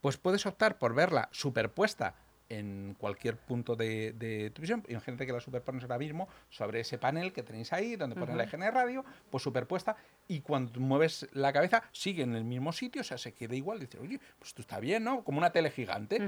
Pues 0.00 0.16
puedes 0.16 0.46
optar 0.46 0.78
por 0.78 0.94
verla 0.94 1.28
superpuesta 1.32 2.14
en 2.48 2.96
cualquier 2.98 3.36
punto 3.36 3.76
de, 3.76 4.12
de, 4.12 4.50
tu 4.50 4.62
visión. 4.62 4.82
Imagínate 4.88 5.26
que 5.26 5.32
la 5.32 5.40
superpones 5.40 5.82
ahora 5.82 5.98
mismo 5.98 6.28
sobre 6.48 6.80
ese 6.80 6.98
panel 6.98 7.32
que 7.32 7.42
tenéis 7.42 7.72
ahí, 7.72 7.96
donde 7.96 8.16
pone 8.16 8.34
la 8.34 8.44
EGN 8.44 8.60
de 8.60 8.70
radio, 8.70 9.04
pues 9.30 9.42
superpuesta, 9.42 9.96
y 10.26 10.40
cuando 10.40 10.80
mueves 10.80 11.28
la 11.32 11.52
cabeza 11.52 11.82
sigue 11.92 12.22
en 12.22 12.34
el 12.34 12.44
mismo 12.44 12.72
sitio, 12.72 13.02
o 13.02 13.04
sea, 13.04 13.18
se 13.18 13.32
queda 13.32 13.54
igual. 13.54 13.80
Dices, 13.80 14.00
oye, 14.00 14.18
pues 14.38 14.50
esto 14.50 14.62
está 14.62 14.80
bien, 14.80 15.04
¿no? 15.04 15.24
Como 15.24 15.38
una 15.38 15.50
tele 15.50 15.70
gigante. 15.70 16.20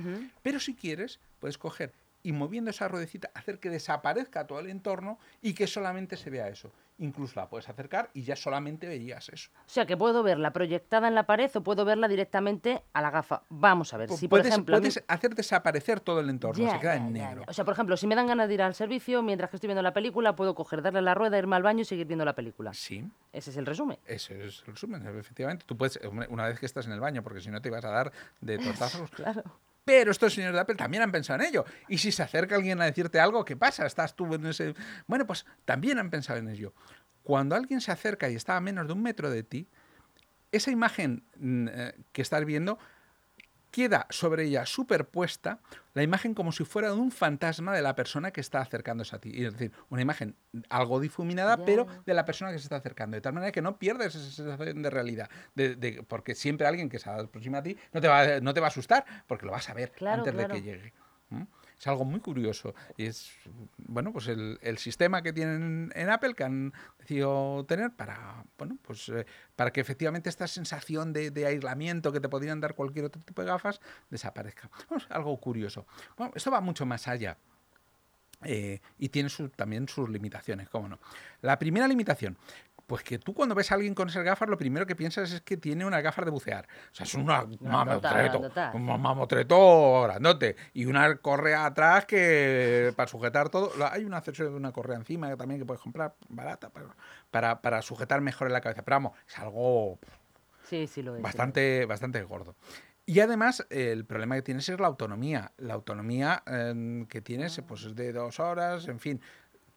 Pero 0.42 0.60
si 0.60 0.74
quieres, 0.74 1.20
puedes 1.38 1.58
coger 1.58 1.92
y 2.22 2.32
moviendo 2.32 2.70
esa 2.70 2.88
ruedecita 2.88 3.30
hacer 3.34 3.58
que 3.58 3.70
desaparezca 3.70 4.46
todo 4.46 4.60
el 4.60 4.68
entorno 4.68 5.18
y 5.40 5.54
que 5.54 5.66
solamente 5.66 6.16
se 6.16 6.30
vea 6.30 6.48
eso. 6.48 6.70
Incluso 7.00 7.38
la 7.40 7.48
puedes 7.48 7.68
acercar 7.68 8.08
y 8.14 8.22
ya 8.22 8.36
solamente 8.36 8.86
verías 8.86 9.28
eso. 9.30 9.50
O 9.66 9.68
sea, 9.68 9.84
que 9.86 9.96
puedo 9.96 10.22
verla 10.22 10.52
proyectada 10.52 11.08
en 11.08 11.14
la 11.14 11.24
pared 11.26 11.50
o 11.54 11.62
puedo 11.62 11.84
verla 11.84 12.06
directamente 12.08 12.82
a 12.92 13.02
la 13.02 13.10
gafa. 13.10 13.42
Vamos 13.48 13.92
a 13.92 13.96
ver, 13.96 14.08
si 14.10 14.28
por 14.28 14.38
puedes 14.40 14.52
ejemplo... 14.52 14.76
a 14.76 14.78
mí- 14.78 14.82
puedes 14.88 15.04
hacer 15.08 15.34
desaparecer 15.34 16.00
todo 16.00 16.20
el 16.20 16.30
entorno, 16.30 16.64
Ya, 16.64 16.72
se 16.74 16.80
queda 16.80 16.94
ya, 16.96 17.00
en 17.06 17.12
negro. 17.12 17.40
ya. 17.42 17.50
O 17.50 17.52
sea, 17.52 17.64
por 17.64 17.72
ejemplo, 17.74 17.96
si 17.96 18.06
me 18.06 18.14
dan 18.14 18.26
ganas 18.28 18.46
de 18.48 18.54
ir 18.54 18.62
al 18.62 18.74
servicio, 18.74 19.22
mientras 19.22 19.50
que 19.50 19.56
estoy 19.56 19.68
viendo 19.68 19.82
la 19.82 19.92
película, 19.92 20.36
puedo 20.36 20.54
coger, 20.54 20.82
darle 20.82 21.02
la 21.02 21.14
rueda, 21.14 21.36
irme 21.38 21.56
al 21.56 21.62
baño 21.62 21.82
y 21.82 21.84
seguir 21.84 22.06
viendo 22.06 22.24
la 22.24 22.34
película. 22.34 22.72
Sí, 22.74 23.04
Ese 23.32 23.50
es 23.50 23.56
el 23.56 23.66
resumen. 23.66 23.98
ese 24.06 24.46
es 24.46 24.62
el 24.66 24.74
resumen, 24.74 25.06
efectivamente. 25.18 25.64
Tú 25.66 25.76
puedes, 25.76 25.98
una 26.28 26.46
vez 26.46 26.60
que 26.60 26.66
estás 26.66 26.86
en 26.86 26.92
el 26.92 27.00
baño, 27.00 27.22
porque 27.22 27.40
si 27.40 27.50
no 27.50 27.60
te 27.60 27.68
ibas 27.68 27.84
a 27.84 27.90
dar 27.90 28.12
de 28.40 28.58
tortazos. 28.58 29.10
Claro. 29.20 29.42
Pero 29.84 30.10
estos 30.10 30.34
señores 30.34 30.54
de 30.54 30.60
Apple 30.60 30.76
también 30.76 31.02
han 31.02 31.12
pensado 31.12 31.40
en 31.40 31.48
ello. 31.48 31.64
Y 31.88 31.98
si 31.98 32.12
se 32.12 32.22
acerca 32.22 32.56
alguien 32.56 32.80
a 32.80 32.84
decirte 32.84 33.18
algo, 33.18 33.44
¿qué 33.44 33.56
pasa? 33.56 33.86
Estás 33.86 34.14
tú 34.14 34.34
en 34.34 34.46
ese... 34.46 34.74
Bueno, 35.06 35.26
pues 35.26 35.46
también 35.64 35.98
han 35.98 36.10
pensado 36.10 36.38
en 36.38 36.48
ello. 36.48 36.74
Cuando 37.22 37.54
alguien 37.56 37.80
se 37.80 37.92
acerca 37.92 38.28
y 38.28 38.34
está 38.34 38.56
a 38.56 38.60
menos 38.60 38.86
de 38.86 38.92
un 38.92 39.02
metro 39.02 39.30
de 39.30 39.42
ti, 39.42 39.68
esa 40.52 40.70
imagen 40.70 41.24
mm, 41.36 41.68
eh, 41.68 41.94
que 42.12 42.22
estás 42.22 42.44
viendo 42.44 42.78
queda 43.70 44.06
sobre 44.10 44.44
ella 44.44 44.66
superpuesta 44.66 45.60
la 45.94 46.02
imagen 46.02 46.34
como 46.34 46.52
si 46.52 46.64
fuera 46.64 46.88
de 46.88 46.94
un 46.94 47.10
fantasma 47.10 47.74
de 47.74 47.82
la 47.82 47.94
persona 47.94 48.30
que 48.32 48.40
está 48.40 48.60
acercándose 48.60 49.14
a 49.16 49.18
ti. 49.18 49.30
Es 49.44 49.52
decir, 49.52 49.72
una 49.88 50.02
imagen 50.02 50.36
algo 50.68 51.00
difuminada, 51.00 51.64
pero 51.64 51.86
de 52.06 52.14
la 52.14 52.24
persona 52.24 52.52
que 52.52 52.58
se 52.58 52.64
está 52.64 52.76
acercando. 52.76 53.16
De 53.16 53.20
tal 53.20 53.32
manera 53.32 53.50
que 53.52 53.62
no 53.62 53.78
pierdes 53.78 54.14
esa 54.14 54.30
sensación 54.30 54.82
de 54.82 54.90
realidad. 54.90 55.28
de- 55.54 55.74
de- 55.76 56.02
porque 56.02 56.34
siempre 56.34 56.66
alguien 56.66 56.88
que 56.88 56.98
se 56.98 57.10
aproxima 57.10 57.58
a 57.58 57.62
ti 57.62 57.76
no 57.92 58.00
te 58.00 58.08
va, 58.08 58.20
a- 58.20 58.40
no 58.40 58.54
te 58.54 58.60
va 58.60 58.66
a 58.66 58.70
asustar, 58.70 59.04
porque 59.26 59.46
lo 59.46 59.52
vas 59.52 59.68
a 59.68 59.74
ver 59.74 59.90
Claro, 59.92 60.18
antes 60.22 60.34
claro. 60.34 60.54
de 60.54 60.60
que 60.60 60.66
llegue. 60.66 60.92
¿Mm? 61.30 61.42
Es 61.80 61.86
algo 61.86 62.04
muy 62.04 62.20
curioso. 62.20 62.74
Y 62.98 63.06
es, 63.06 63.32
bueno, 63.78 64.12
pues 64.12 64.28
el, 64.28 64.58
el 64.60 64.76
sistema 64.76 65.22
que 65.22 65.32
tienen 65.32 65.90
en 65.94 66.10
Apple, 66.10 66.34
que 66.34 66.44
han 66.44 66.74
decidido 66.98 67.64
tener 67.66 67.90
para, 67.96 68.44
bueno, 68.58 68.76
pues 68.82 69.08
eh, 69.08 69.24
para 69.56 69.70
que 69.72 69.80
efectivamente 69.80 70.28
esta 70.28 70.46
sensación 70.46 71.14
de, 71.14 71.30
de 71.30 71.46
aislamiento 71.46 72.12
que 72.12 72.20
te 72.20 72.28
podrían 72.28 72.60
dar 72.60 72.74
cualquier 72.74 73.06
otro 73.06 73.22
tipo 73.22 73.40
de 73.40 73.48
gafas 73.48 73.80
desaparezca. 74.10 74.68
Es 74.94 75.06
algo 75.10 75.34
curioso. 75.40 75.86
Bueno, 76.18 76.32
esto 76.36 76.50
va 76.50 76.60
mucho 76.60 76.84
más 76.84 77.08
allá. 77.08 77.38
Eh, 78.42 78.80
y 78.98 79.10
tiene 79.10 79.28
su- 79.28 79.50
también 79.50 79.86
sus 79.88 80.08
limitaciones, 80.08 80.68
cómo 80.70 80.88
no. 80.88 80.98
La 81.42 81.58
primera 81.58 81.86
limitación, 81.86 82.38
pues 82.90 83.04
que 83.04 83.20
tú 83.20 83.34
cuando 83.34 83.54
ves 83.54 83.70
a 83.70 83.76
alguien 83.76 83.94
con 83.94 84.08
esas 84.08 84.24
gafas, 84.24 84.48
lo 84.48 84.58
primero 84.58 84.84
que 84.84 84.96
piensas 84.96 85.30
es 85.30 85.42
que 85.42 85.56
tiene 85.56 85.86
unas 85.86 86.02
gafas 86.02 86.24
de 86.24 86.32
bucear. 86.32 86.66
O 86.90 86.94
sea, 86.96 87.04
es 87.06 87.14
una 87.14 87.46
mamotreto, 87.60 88.42
un 88.74 88.84
mamotreto 88.84 90.02
grandote. 90.02 90.56
Y 90.72 90.86
una 90.86 91.14
correa 91.18 91.66
atrás 91.66 92.04
que 92.04 92.92
para 92.96 93.06
sujetar 93.06 93.48
todo. 93.48 93.70
Hay 93.92 94.04
un 94.04 94.12
accesorio 94.12 94.50
de 94.50 94.56
una 94.56 94.72
correa 94.72 94.96
encima 94.96 95.36
también 95.36 95.60
que 95.60 95.64
puedes 95.64 95.80
comprar 95.80 96.16
barata 96.30 96.70
para, 96.70 96.88
para, 97.30 97.62
para 97.62 97.80
sujetar 97.80 98.22
mejor 98.22 98.48
en 98.48 98.54
la 98.54 98.60
cabeza. 98.60 98.82
Pero 98.82 98.96
vamos, 98.96 99.12
es 99.28 99.38
algo 99.38 100.00
Sí, 100.64 100.88
sí 100.88 101.00
lo 101.00 101.16
bastante, 101.20 101.86
bastante 101.86 102.20
gordo. 102.24 102.56
Y 103.06 103.20
además, 103.20 103.64
el 103.70 104.04
problema 104.04 104.34
que 104.34 104.42
tienes 104.42 104.68
es 104.68 104.80
la 104.80 104.88
autonomía. 104.88 105.52
La 105.58 105.74
autonomía 105.74 106.42
eh, 106.44 107.06
que 107.08 107.20
tienes 107.20 107.62
pues, 107.68 107.84
es 107.84 107.94
de 107.94 108.12
dos 108.12 108.40
horas, 108.40 108.88
en 108.88 108.98
fin. 108.98 109.20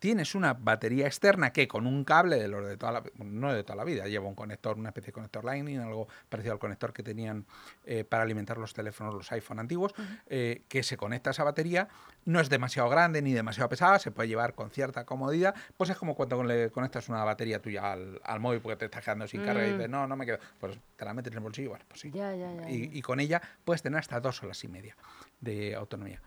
Tienes 0.03 0.35
una 0.35 0.53
batería 0.53 1.05
externa 1.07 1.53
que 1.53 1.65
con 1.65 1.87
un 1.87 2.03
cable 2.03 2.35
de 2.35 2.49
los 2.49 2.67
de 2.67 2.75
toda 2.75 2.91
la, 2.91 3.03
no 3.23 3.53
de 3.53 3.63
toda 3.63 3.77
la 3.77 3.85
vida, 3.85 4.05
lleva 4.05 4.27
un 4.27 4.35
conector, 4.35 4.77
una 4.77 4.89
especie 4.89 5.07
de 5.07 5.13
conector 5.13 5.45
Lightning, 5.45 5.79
algo 5.79 6.09
parecido 6.27 6.51
al 6.51 6.59
conector 6.59 6.91
que 6.91 7.03
tenían 7.03 7.45
eh, 7.85 8.03
para 8.03 8.23
alimentar 8.23 8.57
los 8.57 8.73
teléfonos, 8.73 9.13
los 9.13 9.31
iPhone 9.31 9.59
antiguos, 9.61 9.93
eh, 10.27 10.63
que 10.67 10.83
se 10.83 10.97
conecta 10.97 11.29
a 11.29 11.31
esa 11.31 11.45
batería, 11.45 11.87
no 12.25 12.41
es 12.41 12.49
demasiado 12.49 12.89
grande 12.89 13.21
ni 13.21 13.31
demasiado 13.31 13.69
pesada, 13.69 13.97
se 13.97 14.11
puede 14.11 14.27
llevar 14.27 14.55
con 14.55 14.71
cierta 14.71 15.05
comodidad, 15.05 15.55
pues 15.77 15.89
es 15.89 15.95
como 15.95 16.15
cuando 16.15 16.43
le 16.43 16.69
conectas 16.69 17.07
una 17.07 17.23
batería 17.23 17.61
tuya 17.61 17.93
al, 17.93 18.19
al 18.25 18.41
móvil 18.41 18.59
porque 18.59 18.75
te 18.75 18.85
estás 18.87 19.05
quedando 19.05 19.25
sin 19.25 19.41
carga 19.41 19.65
y 19.65 19.69
Mm. 19.71 19.75
dices, 19.77 19.89
no, 19.89 20.05
no 20.05 20.17
me 20.17 20.25
quedo, 20.25 20.39
pues 20.59 20.77
te 20.97 21.05
la 21.05 21.13
metes 21.13 21.31
en 21.31 21.37
el 21.37 21.43
bolsillo, 21.45 21.69
bueno, 21.69 21.85
pues 21.87 22.01
sí. 22.01 22.11
Ya, 22.11 22.35
ya, 22.35 22.53
ya. 22.53 22.69
Y, 22.69 22.89
y 22.91 23.01
con 23.01 23.21
ella 23.21 23.41
puedes 23.63 23.81
tener 23.81 23.99
hasta 24.01 24.19
dos 24.19 24.43
horas 24.43 24.61
y 24.65 24.67
media 24.67 24.97
de 25.39 25.75
autonomía. 25.75 26.19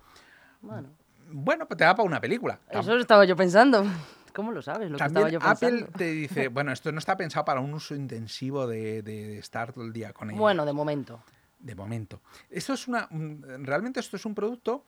Bueno, 0.63 0.89
Bueno, 1.31 1.67
pues 1.67 1.79
te 1.79 1.85
da 1.85 1.95
para 1.95 2.07
una 2.07 2.21
película. 2.21 2.59
Eso 2.71 2.97
estaba 2.97 3.25
yo 3.25 3.37
pensando. 3.37 3.85
¿Cómo 4.35 4.53
lo 4.53 4.61
sabes? 4.61 4.91
Lo 4.91 4.99
que 4.99 5.05
estaba 5.05 5.31
yo 5.31 5.39
Apple 5.41 5.69
pensando. 5.71 5.99
te 5.99 6.11
dice, 6.11 6.49
bueno, 6.49 6.71
esto 6.73 6.93
no 6.93 6.99
está 6.99 7.17
pensado 7.17 7.45
para 7.45 7.61
un 7.61 7.73
uso 7.73 7.95
intensivo 7.95 8.67
de, 8.67 9.39
estar 9.39 9.73
todo 9.73 9.85
el 9.85 9.93
día 9.93 10.13
con 10.13 10.31
ella. 10.31 10.39
Bueno, 10.39 10.67
de 10.67 10.73
momento. 10.73 11.23
De 11.59 11.75
momento. 11.75 12.21
Esto 12.51 12.75
es 12.75 12.87
una. 12.87 13.09
un- 13.11 13.43
Realmente 13.65 13.99
esto 14.01 14.17
es 14.17 14.27
un 14.27 14.35
producto 14.35 14.85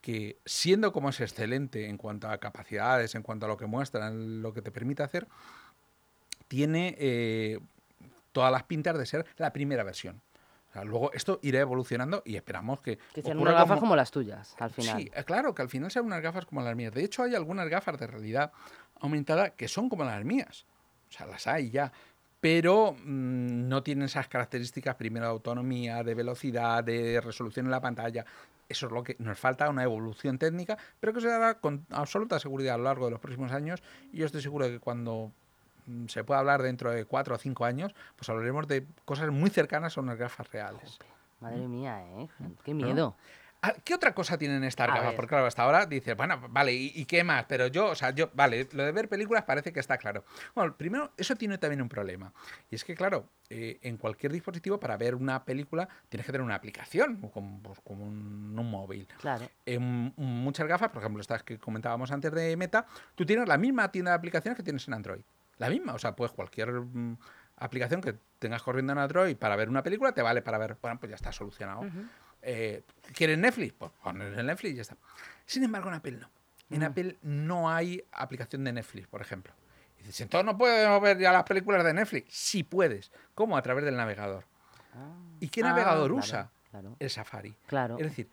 que, 0.00 0.38
siendo 0.44 0.92
como 0.92 1.10
es 1.10 1.20
excelente 1.20 1.88
en 1.88 1.96
cuanto 1.96 2.28
a 2.28 2.38
capacidades, 2.38 3.14
en 3.14 3.22
cuanto 3.22 3.46
a 3.46 3.48
lo 3.48 3.56
que 3.56 3.66
muestra, 3.66 4.08
en 4.08 4.42
lo 4.42 4.52
que 4.52 4.60
te 4.60 4.72
permite 4.72 5.04
hacer, 5.04 5.28
tiene 6.48 6.96
eh, 6.98 7.60
todas 8.32 8.50
las 8.50 8.64
pintas 8.64 8.98
de 8.98 9.06
ser 9.06 9.24
la 9.36 9.52
primera 9.52 9.84
versión. 9.84 10.20
O 10.72 10.74
sea, 10.74 10.84
luego 10.84 11.12
esto 11.12 11.38
irá 11.42 11.60
evolucionando 11.60 12.22
y 12.24 12.36
esperamos 12.36 12.80
que. 12.80 12.98
Que 13.12 13.20
sean 13.20 13.38
unas 13.38 13.52
gafas 13.52 13.78
como... 13.78 13.94
las 13.94 14.10
tuyas, 14.10 14.56
al 14.58 14.70
final. 14.70 15.02
Sí, 15.02 15.10
eh, 15.14 15.22
claro, 15.24 15.54
que 15.54 15.60
al 15.60 15.68
final 15.68 15.90
sean 15.90 16.06
unas 16.06 16.22
gafas 16.22 16.46
como 16.46 16.62
las 16.62 16.74
mías. 16.74 16.94
De 16.94 17.04
hecho, 17.04 17.22
hay 17.22 17.34
algunas 17.34 17.68
gafas 17.68 17.98
de 17.98 18.06
realidad 18.06 18.52
aumentada 18.98 19.50
que 19.50 19.68
son 19.68 19.90
como 19.90 20.04
las 20.04 20.24
mías. 20.24 20.64
O 21.10 21.12
sea, 21.12 21.26
las 21.26 21.46
hay 21.46 21.68
ya. 21.68 21.92
Pero 22.40 22.96
mm, 23.04 23.68
no 23.68 23.82
tienen 23.82 24.06
esas 24.06 24.28
características, 24.28 24.94
primero, 24.94 25.26
de 25.26 25.32
autonomía, 25.32 26.02
de 26.02 26.14
velocidad, 26.14 26.82
de 26.82 27.20
resolución 27.20 27.66
en 27.66 27.70
la 27.70 27.82
pantalla. 27.82 28.24
Eso 28.66 28.86
es 28.86 28.92
lo 28.92 29.02
que 29.02 29.16
nos 29.18 29.38
falta, 29.38 29.68
una 29.68 29.82
evolución 29.82 30.38
técnica, 30.38 30.78
pero 30.98 31.12
que 31.12 31.20
se 31.20 31.28
dará 31.28 31.60
con 31.60 31.84
absoluta 31.90 32.40
seguridad 32.40 32.76
a 32.76 32.78
lo 32.78 32.84
largo 32.84 33.04
de 33.04 33.10
los 33.10 33.20
próximos 33.20 33.52
años. 33.52 33.82
Y 34.10 34.18
yo 34.18 34.26
estoy 34.26 34.40
seguro 34.40 34.64
de 34.64 34.72
que 34.72 34.80
cuando 34.80 35.32
se 36.08 36.24
pueda 36.24 36.40
hablar 36.40 36.62
dentro 36.62 36.90
de 36.90 37.04
cuatro 37.04 37.34
o 37.34 37.38
cinco 37.38 37.64
años, 37.64 37.94
pues 38.16 38.28
hablaremos 38.28 38.68
de 38.68 38.86
cosas 39.04 39.30
muy 39.30 39.50
cercanas 39.50 39.96
a 39.96 40.00
unas 40.00 40.18
gafas 40.18 40.50
reales. 40.50 40.98
Madre 41.40 41.66
mía, 41.68 42.02
¿eh? 42.18 42.28
Qué 42.64 42.72
miedo. 42.74 43.16
Ah, 43.64 43.74
¿Qué 43.84 43.94
otra 43.94 44.12
cosa 44.12 44.36
tienen 44.36 44.64
estas 44.64 44.88
A 44.88 44.90
gafas? 44.90 45.06
ver. 45.10 45.14
Porque 45.16 45.28
claro, 45.28 45.46
hasta 45.46 45.62
ahora 45.62 45.86
dices, 45.86 46.16
bueno, 46.16 46.40
vale, 46.50 46.72
¿y, 46.72 46.92
y 46.96 47.04
qué 47.04 47.22
más? 47.22 47.44
Pero 47.44 47.68
yo, 47.68 47.90
o 47.90 47.94
sea, 47.94 48.10
yo, 48.10 48.28
vale, 48.34 48.68
lo 48.72 48.82
de 48.84 48.90
ver 48.90 49.08
películas 49.08 49.44
parece 49.44 49.72
que 49.72 49.78
está 49.78 49.98
claro. 49.98 50.24
Bueno, 50.52 50.76
primero, 50.76 51.12
eso 51.16 51.36
tiene 51.36 51.58
también 51.58 51.80
un 51.80 51.88
problema. 51.88 52.32
Y 52.70 52.74
es 52.74 52.82
que, 52.82 52.96
claro, 52.96 53.28
eh, 53.50 53.78
en 53.82 53.98
cualquier 53.98 54.32
dispositivo 54.32 54.80
para 54.80 54.96
ver 54.96 55.14
una 55.14 55.44
película 55.44 55.88
tienes 56.08 56.26
que 56.26 56.32
tener 56.32 56.44
una 56.44 56.56
aplicación, 56.56 57.18
como, 57.30 57.60
pues, 57.62 57.78
como 57.84 58.04
un, 58.04 58.56
un 58.58 58.68
móvil. 58.68 59.06
Claro. 59.20 59.48
En 59.64 60.12
muchas 60.16 60.66
gafas, 60.66 60.90
por 60.90 61.00
ejemplo, 61.00 61.20
estas 61.20 61.44
que 61.44 61.56
comentábamos 61.60 62.10
antes 62.10 62.32
de 62.32 62.56
Meta, 62.56 62.84
tú 63.14 63.24
tienes 63.24 63.46
la 63.46 63.58
misma 63.58 63.92
tienda 63.92 64.10
de 64.10 64.16
aplicaciones 64.16 64.56
que 64.56 64.64
tienes 64.64 64.88
en 64.88 64.94
Android. 64.94 65.22
La 65.62 65.70
misma, 65.70 65.94
o 65.94 65.98
sea, 65.98 66.16
pues 66.16 66.32
cualquier 66.32 66.72
mm, 66.72 67.16
aplicación 67.58 68.00
que 68.00 68.14
tengas 68.40 68.62
corriendo 68.62 68.92
en 68.92 68.98
Android 68.98 69.36
para 69.36 69.54
ver 69.56 69.68
una 69.68 69.82
película 69.82 70.12
te 70.12 70.20
vale 70.20 70.42
para 70.42 70.58
ver, 70.58 70.76
bueno, 70.82 70.98
pues 70.98 71.10
ya 71.10 71.16
está 71.16 71.30
solucionado. 71.30 71.82
Eh, 72.42 72.82
¿Quieres 73.14 73.38
Netflix? 73.38 73.72
Pues 73.74 73.92
pones 74.02 74.36
el 74.36 74.44
Netflix 74.46 74.72
y 74.72 74.76
ya 74.76 74.82
está. 74.82 74.96
Sin 75.46 75.62
embargo, 75.62 75.88
en 75.88 75.94
Apple 75.94 76.12
no. 76.12 76.28
En 76.70 76.80
No. 76.80 76.86
Apple 76.86 77.18
no 77.22 77.70
hay 77.70 78.02
aplicación 78.10 78.64
de 78.64 78.72
Netflix, 78.72 79.06
por 79.06 79.20
ejemplo. 79.20 79.52
Y 79.98 80.02
dices, 80.02 80.22
entonces 80.22 80.44
no 80.46 80.58
puedo 80.58 81.00
ver 81.00 81.18
ya 81.18 81.30
las 81.32 81.44
películas 81.44 81.84
de 81.84 81.94
Netflix. 81.94 82.34
Sí 82.34 82.64
puedes. 82.64 83.12
¿Cómo? 83.36 83.56
A 83.56 83.62
través 83.62 83.84
del 83.84 83.96
navegador. 83.96 84.44
Ah. 84.94 85.14
¿Y 85.38 85.48
qué 85.48 85.60
Ah, 85.62 85.68
navegador 85.68 86.08
claro, 86.10 86.14
usa? 86.16 86.50
Claro. 86.72 86.96
El 86.98 87.10
Safari. 87.10 87.54
Claro. 87.66 87.96
Es 87.98 88.04
decir, 88.06 88.28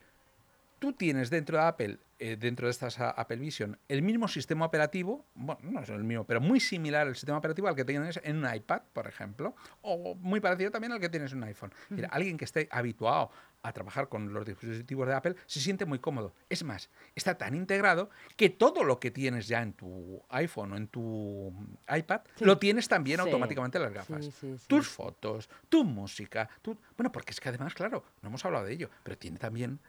tú 0.80 0.94
tienes 0.94 1.30
dentro 1.30 1.58
de 1.60 1.64
Apple, 1.66 2.00
eh, 2.20 2.36
dentro 2.38 2.68
de 2.68 2.72
estas 2.72 3.00
Apple 3.00 3.38
Vision, 3.38 3.80
el 3.88 4.02
mismo 4.02 4.28
sistema 4.28 4.66
operativo, 4.66 5.26
bueno, 5.36 5.62
no 5.64 5.82
es 5.82 5.90
el 5.90 6.04
mismo, 6.04 6.26
pero 6.26 6.42
muy 6.42 6.60
similar 6.60 7.08
al 7.08 7.16
sistema 7.16 7.38
operativo 7.38 7.68
al 7.70 7.76
que 7.76 7.86
tienes 7.86 8.20
en 8.24 8.44
un 8.46 8.54
iPad, 8.54 8.82
por 8.94 9.08
ejemplo, 9.08 9.56
o 9.82 10.16
muy 10.16 10.40
parecido 10.42 10.70
también 10.70 10.92
al 10.92 11.00
que 11.00 11.08
tienes 11.10 11.32
en 11.32 11.38
un 11.40 11.44
iPhone. 11.46 11.72
Decir, 11.90 12.08
alguien 12.12 12.38
que 12.38 12.46
esté 12.46 12.68
habituado 12.72 13.32
a 13.62 13.74
trabajar 13.74 14.08
con 14.08 14.34
los 14.34 14.46
dispositivos 14.46 15.08
de 15.08 15.14
Apple 15.14 15.36
se 15.46 15.60
siente 15.60 15.86
muy 15.86 16.00
cómodo. 16.00 16.34
Es 16.50 16.64
más, 16.64 16.90
está 17.16 17.38
tan 17.38 17.56
integrado 17.56 18.10
que 18.38 18.50
todo 18.50 18.84
lo 18.84 19.00
que 19.00 19.12
tienes 19.12 19.48
ya 19.48 19.62
en 19.62 19.74
tu 19.74 20.22
iPhone 20.30 20.72
o 20.74 20.78
en 20.78 20.88
tu 20.88 21.54
iPad 21.94 22.22
Sí. 22.36 22.46
lo 22.46 22.58
tienes 22.58 22.88
también 22.88 23.18
Sí. 23.20 23.26
automáticamente 23.26 23.78
en 23.78 23.84
las 23.86 23.94
gafas 23.94 24.26
sí. 24.40 24.56
tus 24.68 24.88
fotos, 24.88 25.50
tu 25.68 25.84
música, 25.84 26.50
tu... 26.62 26.78
bueno, 26.98 27.12
porque 27.12 27.32
es 27.32 27.40
que 27.40 27.50
además, 27.50 27.74
claro, 27.74 28.04
no 28.22 28.30
hemos 28.30 28.44
hablado 28.46 28.66
de 28.66 28.74
ello, 28.74 28.90
pero 29.04 29.18
tiene 29.18 29.38
también 29.38 29.80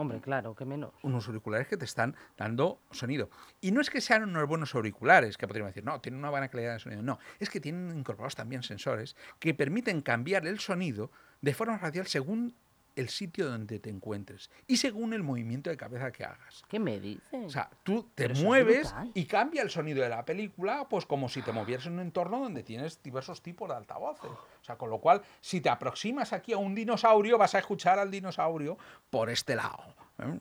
Hombre, 0.00 0.20
claro, 0.20 0.54
que 0.54 0.64
menos. 0.64 0.92
unos 1.02 1.26
auriculares 1.26 1.68
que 1.68 1.76
te 1.76 1.84
están 1.84 2.16
dando 2.36 2.80
sonido. 2.90 3.28
Y 3.60 3.70
no 3.70 3.80
es 3.80 3.90
que 3.90 4.00
sean 4.00 4.22
unos 4.22 4.48
buenos 4.48 4.74
auriculares, 4.74 5.36
que 5.36 5.46
podríamos 5.46 5.74
decir, 5.74 5.84
no, 5.84 6.00
tienen 6.00 6.18
una 6.18 6.30
buena 6.30 6.48
calidad 6.48 6.72
de 6.72 6.78
sonido. 6.78 7.02
No, 7.02 7.18
es 7.38 7.50
que 7.50 7.60
tienen 7.60 7.98
incorporados 7.98 8.34
también 8.34 8.62
sensores 8.62 9.14
que 9.38 9.52
permiten 9.52 10.00
cambiar 10.00 10.46
el 10.46 10.58
sonido 10.58 11.10
de 11.42 11.52
forma 11.52 11.76
radial 11.76 12.06
según 12.06 12.54
el 12.96 13.08
sitio 13.08 13.48
donde 13.48 13.78
te 13.78 13.90
encuentres 13.90 14.50
y 14.66 14.76
según 14.76 15.12
el 15.12 15.22
movimiento 15.22 15.70
de 15.70 15.76
cabeza 15.76 16.12
que 16.12 16.24
hagas. 16.24 16.62
¿Qué 16.68 16.78
me 16.78 17.00
dices? 17.00 17.22
O 17.32 17.50
sea, 17.50 17.70
tú 17.82 18.10
te 18.14 18.28
Pero 18.28 18.40
mueves 18.40 18.94
y 19.14 19.24
cambia 19.24 19.62
el 19.62 19.70
sonido 19.70 20.02
de 20.02 20.08
la 20.08 20.24
película, 20.24 20.86
pues 20.88 21.06
como 21.06 21.28
si 21.28 21.42
te 21.42 21.52
movieras 21.52 21.86
en 21.86 21.94
un 21.94 22.00
entorno 22.00 22.40
donde 22.40 22.62
tienes 22.62 23.02
diversos 23.02 23.42
tipos 23.42 23.68
de 23.68 23.76
altavoces. 23.76 24.30
O 24.30 24.64
sea, 24.64 24.76
con 24.76 24.90
lo 24.90 24.98
cual, 24.98 25.22
si 25.40 25.60
te 25.60 25.68
aproximas 25.68 26.32
aquí 26.32 26.52
a 26.52 26.58
un 26.58 26.74
dinosaurio, 26.74 27.38
vas 27.38 27.54
a 27.54 27.58
escuchar 27.58 27.98
al 27.98 28.10
dinosaurio 28.10 28.78
por 29.10 29.30
este 29.30 29.56
lado. 29.56 29.82
¿eh? 30.18 30.38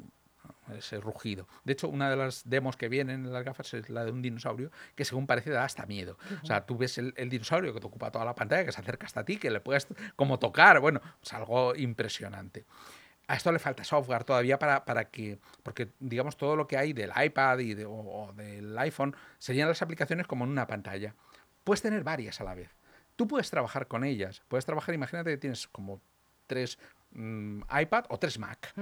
Ese 0.75 0.99
rugido. 0.99 1.47
De 1.63 1.73
hecho, 1.73 1.87
una 1.89 2.09
de 2.09 2.15
las 2.15 2.47
demos 2.49 2.77
que 2.77 2.89
vienen 2.89 3.25
en 3.25 3.33
las 3.33 3.43
gafas 3.43 3.73
es 3.73 3.89
la 3.89 4.05
de 4.05 4.11
un 4.11 4.21
dinosaurio 4.21 4.71
que 4.95 5.05
según 5.05 5.27
parece 5.27 5.49
da 5.49 5.63
hasta 5.63 5.85
miedo. 5.85 6.17
O 6.43 6.45
sea, 6.45 6.65
tú 6.65 6.77
ves 6.77 6.97
el, 6.97 7.13
el 7.17 7.29
dinosaurio 7.29 7.73
que 7.73 7.79
te 7.79 7.87
ocupa 7.87 8.11
toda 8.11 8.25
la 8.25 8.35
pantalla, 8.35 8.65
que 8.65 8.71
se 8.71 8.81
acerca 8.81 9.05
hasta 9.07 9.23
ti, 9.25 9.37
que 9.37 9.49
le 9.51 9.59
puedes 9.61 9.87
como 10.15 10.39
tocar, 10.39 10.79
bueno, 10.79 11.01
es 11.21 11.33
algo 11.33 11.75
impresionante. 11.75 12.65
A 13.27 13.35
esto 13.35 13.51
le 13.51 13.59
falta 13.59 13.83
software 13.83 14.23
todavía 14.23 14.57
para, 14.57 14.85
para 14.85 15.05
que, 15.05 15.37
porque 15.61 15.89
digamos 15.99 16.35
todo 16.35 16.55
lo 16.55 16.67
que 16.67 16.77
hay 16.77 16.93
del 16.93 17.11
iPad 17.15 17.59
y 17.59 17.75
de- 17.75 17.85
o, 17.85 17.91
o 17.93 18.33
del 18.33 18.75
iPhone 18.79 19.15
serían 19.37 19.67
las 19.67 19.81
aplicaciones 19.83 20.25
como 20.25 20.45
en 20.45 20.49
una 20.51 20.65
pantalla. 20.65 21.13
Puedes 21.63 21.81
tener 21.83 22.03
varias 22.03 22.41
a 22.41 22.43
la 22.43 22.55
vez. 22.55 22.71
Tú 23.15 23.27
puedes 23.27 23.49
trabajar 23.51 23.87
con 23.87 24.03
ellas. 24.03 24.41
Puedes 24.47 24.65
trabajar, 24.65 24.95
imagínate 24.95 25.29
que 25.29 25.37
tienes 25.37 25.67
como 25.67 26.01
tres 26.47 26.79
mm, 27.11 27.61
iPad 27.81 28.05
o 28.09 28.17
tres 28.19 28.37
Mac. 28.39 28.73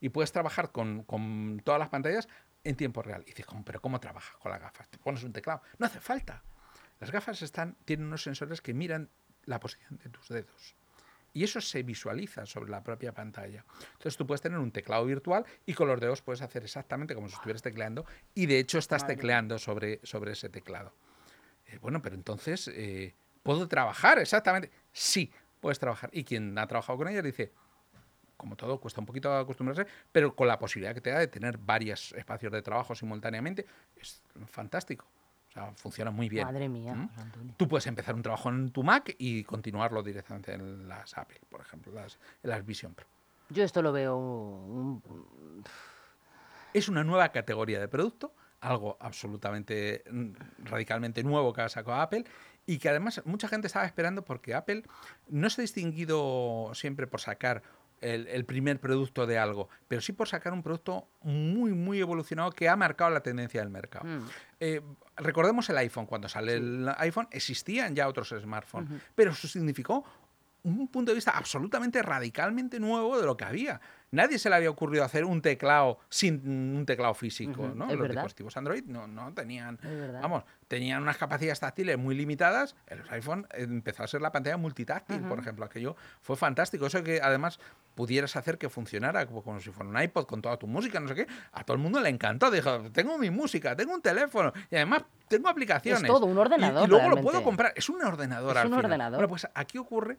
Y 0.00 0.08
puedes 0.10 0.32
trabajar 0.32 0.70
con, 0.72 1.02
con 1.04 1.60
todas 1.64 1.78
las 1.78 1.88
pantallas 1.88 2.28
en 2.64 2.76
tiempo 2.76 3.02
real. 3.02 3.22
Y 3.22 3.30
dices, 3.30 3.46
¿cómo- 3.46 3.64
¿pero 3.64 3.80
cómo 3.80 3.98
trabajas 4.00 4.36
con 4.36 4.52
las 4.52 4.60
gafas? 4.60 4.88
¿Te 4.88 4.98
pones 4.98 5.22
un 5.24 5.32
teclado? 5.32 5.62
No 5.78 5.86
hace 5.86 6.00
falta. 6.00 6.42
Las 7.00 7.10
gafas 7.10 7.42
están, 7.42 7.76
tienen 7.84 8.06
unos 8.06 8.22
sensores 8.22 8.60
que 8.60 8.72
miran 8.74 9.08
la 9.44 9.58
posición 9.58 9.98
de 9.98 10.08
tus 10.10 10.28
dedos. 10.28 10.76
Y 11.34 11.44
eso 11.44 11.60
se 11.62 11.82
visualiza 11.82 12.44
sobre 12.44 12.70
la 12.70 12.82
propia 12.82 13.12
pantalla. 13.12 13.64
Entonces 13.92 14.16
tú 14.18 14.26
puedes 14.26 14.42
tener 14.42 14.58
un 14.58 14.70
teclado 14.70 15.04
virtual 15.06 15.44
y 15.64 15.72
con 15.72 15.88
los 15.88 15.98
dedos 15.98 16.20
puedes 16.20 16.42
hacer 16.42 16.62
exactamente 16.62 17.14
como 17.14 17.28
si 17.28 17.34
estuvieras 17.34 17.62
tecleando 17.62 18.04
y 18.34 18.44
de 18.46 18.58
hecho 18.58 18.78
estás 18.78 19.02
Madre 19.02 19.16
tecleando 19.16 19.58
sobre, 19.58 19.98
sobre 20.02 20.32
ese 20.32 20.50
teclado. 20.50 20.94
Eh, 21.66 21.78
bueno, 21.80 22.02
pero 22.02 22.14
entonces, 22.16 22.68
eh, 22.68 23.14
¿puedo 23.42 23.66
trabajar 23.66 24.18
exactamente? 24.18 24.70
Sí, 24.92 25.32
puedes 25.60 25.78
trabajar. 25.78 26.10
Y 26.12 26.22
quien 26.24 26.56
ha 26.58 26.66
trabajado 26.66 26.98
con 26.98 27.08
ella 27.08 27.22
dice, 27.22 27.50
como 28.42 28.56
todo, 28.56 28.80
cuesta 28.80 29.00
un 29.00 29.06
poquito 29.06 29.32
acostumbrarse, 29.32 29.86
pero 30.10 30.34
con 30.34 30.48
la 30.48 30.58
posibilidad 30.58 30.92
que 30.92 31.00
te 31.00 31.10
da 31.10 31.20
de 31.20 31.28
tener 31.28 31.58
varios 31.58 32.12
espacios 32.12 32.50
de 32.52 32.60
trabajo 32.60 32.92
simultáneamente, 32.96 33.64
es 33.96 34.20
fantástico. 34.48 35.06
O 35.48 35.52
sea, 35.52 35.72
funciona 35.76 36.10
muy 36.10 36.28
bien. 36.28 36.44
Madre 36.44 36.68
mía, 36.68 36.92
¿Mm? 36.94 37.08
Tú 37.56 37.68
puedes 37.68 37.86
empezar 37.86 38.16
un 38.16 38.22
trabajo 38.22 38.48
en 38.48 38.72
tu 38.72 38.82
Mac 38.82 39.14
y 39.16 39.44
continuarlo 39.44 40.02
directamente 40.02 40.52
en 40.54 40.88
las 40.88 41.16
Apple, 41.16 41.38
por 41.48 41.60
ejemplo, 41.60 41.92
las, 41.92 42.18
en 42.42 42.50
las 42.50 42.66
Vision 42.66 42.94
Pro. 42.94 43.06
Yo 43.50 43.62
esto 43.62 43.80
lo 43.80 43.92
veo 43.92 44.16
un- 44.16 45.62
Es 46.72 46.88
una 46.88 47.04
nueva 47.04 47.28
categoría 47.30 47.78
de 47.78 47.86
producto, 47.86 48.34
algo 48.60 48.96
absolutamente 48.98 50.02
mm, 50.10 50.30
radicalmente 50.64 51.22
nuevo 51.22 51.52
que 51.52 51.60
ha 51.60 51.68
sacado 51.68 52.00
Apple 52.00 52.24
y 52.64 52.78
que 52.78 52.88
además 52.88 53.20
mucha 53.24 53.46
gente 53.48 53.66
estaba 53.66 53.84
esperando 53.84 54.24
porque 54.24 54.54
Apple 54.54 54.84
no 55.28 55.50
se 55.50 55.60
ha 55.60 55.62
distinguido 55.62 56.70
siempre 56.74 57.06
por 57.06 57.20
sacar 57.20 57.62
el, 58.02 58.26
el 58.28 58.44
primer 58.44 58.80
producto 58.80 59.26
de 59.26 59.38
algo, 59.38 59.68
pero 59.88 60.02
sí 60.02 60.12
por 60.12 60.28
sacar 60.28 60.52
un 60.52 60.62
producto 60.62 61.08
muy, 61.22 61.72
muy 61.72 62.00
evolucionado 62.00 62.50
que 62.50 62.68
ha 62.68 62.76
marcado 62.76 63.10
la 63.10 63.22
tendencia 63.22 63.60
del 63.60 63.70
mercado. 63.70 64.04
Mm. 64.04 64.28
Eh, 64.60 64.80
recordemos 65.16 65.68
el 65.70 65.78
iPhone. 65.78 66.06
Cuando 66.06 66.28
sale 66.28 66.54
el 66.54 66.88
iPhone 66.98 67.28
existían 67.30 67.94
ya 67.94 68.08
otros 68.08 68.34
smartphones, 68.40 69.00
pero 69.14 69.30
eso 69.30 69.48
significó 69.48 70.04
un 70.64 70.88
punto 70.88 71.10
de 71.10 71.16
vista 71.16 71.32
absolutamente 71.32 72.02
radicalmente 72.02 72.78
nuevo 72.78 73.18
de 73.18 73.26
lo 73.26 73.36
que 73.36 73.44
había. 73.44 73.80
Nadie 74.12 74.38
se 74.38 74.50
le 74.50 74.56
había 74.56 74.68
ocurrido 74.68 75.04
hacer 75.04 75.24
un 75.24 75.40
teclado 75.40 75.98
sin 76.10 76.76
un 76.76 76.84
teclado 76.84 77.14
físico, 77.14 77.72
¿no? 77.74 77.86
es 77.86 77.92
Los 77.92 78.00
verdad. 78.00 78.16
dispositivos 78.16 78.54
Android 78.58 78.84
no, 78.84 79.06
no 79.06 79.32
tenían, 79.32 79.78
Es 79.82 80.12
vamos, 80.20 80.44
tenían 80.68 81.00
unas 81.00 81.16
capacidades 81.16 81.60
táctiles 81.60 81.96
muy 81.96 82.14
limitadas. 82.14 82.76
El 82.86 83.02
iPhone 83.08 83.46
empezó 83.52 84.02
a 84.02 84.06
ser 84.06 84.20
la 84.20 84.30
pantalla 84.30 84.58
multitáctil, 84.58 85.22
por 85.22 85.38
ejemplo, 85.38 85.64
aquello 85.64 85.96
fue 86.20 86.36
fantástico. 86.36 86.84
Eso 86.86 87.02
que 87.02 87.20
además 87.22 87.58
pudieras 87.94 88.36
hacer 88.36 88.58
que 88.58 88.68
funcionara 88.68 89.24
como, 89.24 89.58
si 89.60 89.70
fuera 89.70 89.88
un 89.88 89.98
iPod 89.98 90.26
con 90.26 90.42
toda 90.42 90.58
tu 90.58 90.66
música, 90.66 91.00
no 91.00 91.08
sé 91.08 91.14
qué, 91.14 91.26
a 91.52 91.64
todo 91.64 91.76
el 91.76 91.82
mundo 91.82 91.98
le 91.98 92.10
encantó. 92.10 92.50
Dijo, 92.50 92.90
tengo 92.92 93.16
mi 93.16 93.30
música, 93.30 93.74
tengo 93.74 93.94
un 93.94 94.02
teléfono 94.02 94.52
y 94.70 94.76
además 94.76 95.04
tengo 95.26 95.48
aplicaciones. 95.48 96.02
todo, 96.06 96.26
un 96.26 96.36
ordenador 96.36 96.86
Y, 96.86 96.90
luego 96.90 97.08
lo 97.08 97.16
puedo 97.22 97.42
comprar. 97.42 97.72
Es 97.76 97.88
un 97.88 98.02
ordenador 98.02 98.50
Es 98.52 98.56
al 98.58 98.66
un 98.66 98.72
final. 98.72 98.84
ordenador. 98.84 99.16
Bueno, 99.16 99.28
pues 99.28 99.48
aquí 99.54 99.78
ocurre 99.78 100.18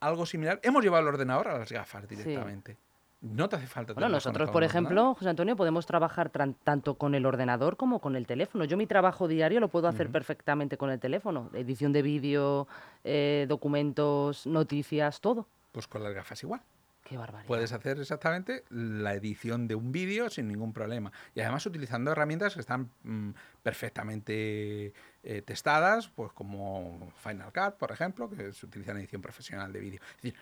algo 0.00 0.24
similar. 0.24 0.60
Hemos 0.62 0.82
llevado 0.82 1.02
el 1.02 1.08
ordenador 1.08 1.48
a 1.48 1.58
las 1.58 1.70
gafas 1.70 2.08
directamente. 2.08 2.78
No 3.20 3.48
te 3.48 3.56
hace 3.56 3.66
falta. 3.66 3.94
Bueno, 3.94 4.08
nosotros, 4.08 4.48
por 4.50 4.62
ordenador. 4.62 4.70
ejemplo, 4.70 5.14
José 5.14 5.28
Antonio, 5.30 5.56
podemos 5.56 5.86
trabajar 5.86 6.30
tanto 6.30 6.94
con 6.94 7.14
el 7.16 7.26
ordenador 7.26 7.76
como 7.76 8.00
con 8.00 8.14
el 8.14 8.26
teléfono. 8.26 8.64
Yo 8.64 8.76
mi 8.76 8.86
trabajo 8.86 9.26
diario 9.26 9.58
lo 9.58 9.68
puedo 9.68 9.88
hacer 9.88 10.10
perfectamente 10.10 10.76
con 10.76 10.90
el 10.90 11.00
teléfono. 11.00 11.50
Edición 11.52 11.92
de 11.92 12.02
vídeo, 12.02 12.68
eh, 13.02 13.46
documentos, 13.48 14.46
noticias, 14.46 15.20
todo. 15.20 15.48
Pues 15.72 15.88
con 15.88 16.04
las 16.04 16.14
gafas 16.14 16.42
igual. 16.44 16.62
Qué 17.08 17.16
barbaridad. 17.16 17.48
Puedes 17.48 17.72
hacer 17.72 17.98
exactamente 17.98 18.64
la 18.68 19.14
edición 19.14 19.66
de 19.66 19.74
un 19.74 19.92
vídeo 19.92 20.28
sin 20.28 20.46
ningún 20.46 20.74
problema. 20.74 21.10
Y 21.34 21.40
además 21.40 21.64
utilizando 21.64 22.12
herramientas 22.12 22.52
que 22.52 22.60
están 22.60 22.90
mm, 23.02 23.30
perfectamente 23.62 24.92
eh, 25.22 25.42
testadas, 25.42 26.08
pues 26.08 26.32
como 26.32 27.10
Final 27.16 27.50
Cut, 27.52 27.78
por 27.78 27.92
ejemplo, 27.92 28.28
que 28.28 28.52
se 28.52 28.66
utiliza 28.66 28.90
en 28.90 28.98
edición 28.98 29.22
profesional 29.22 29.72
de 29.72 29.80
vídeo. 29.80 30.00
Es 30.02 30.22
decir, 30.22 30.34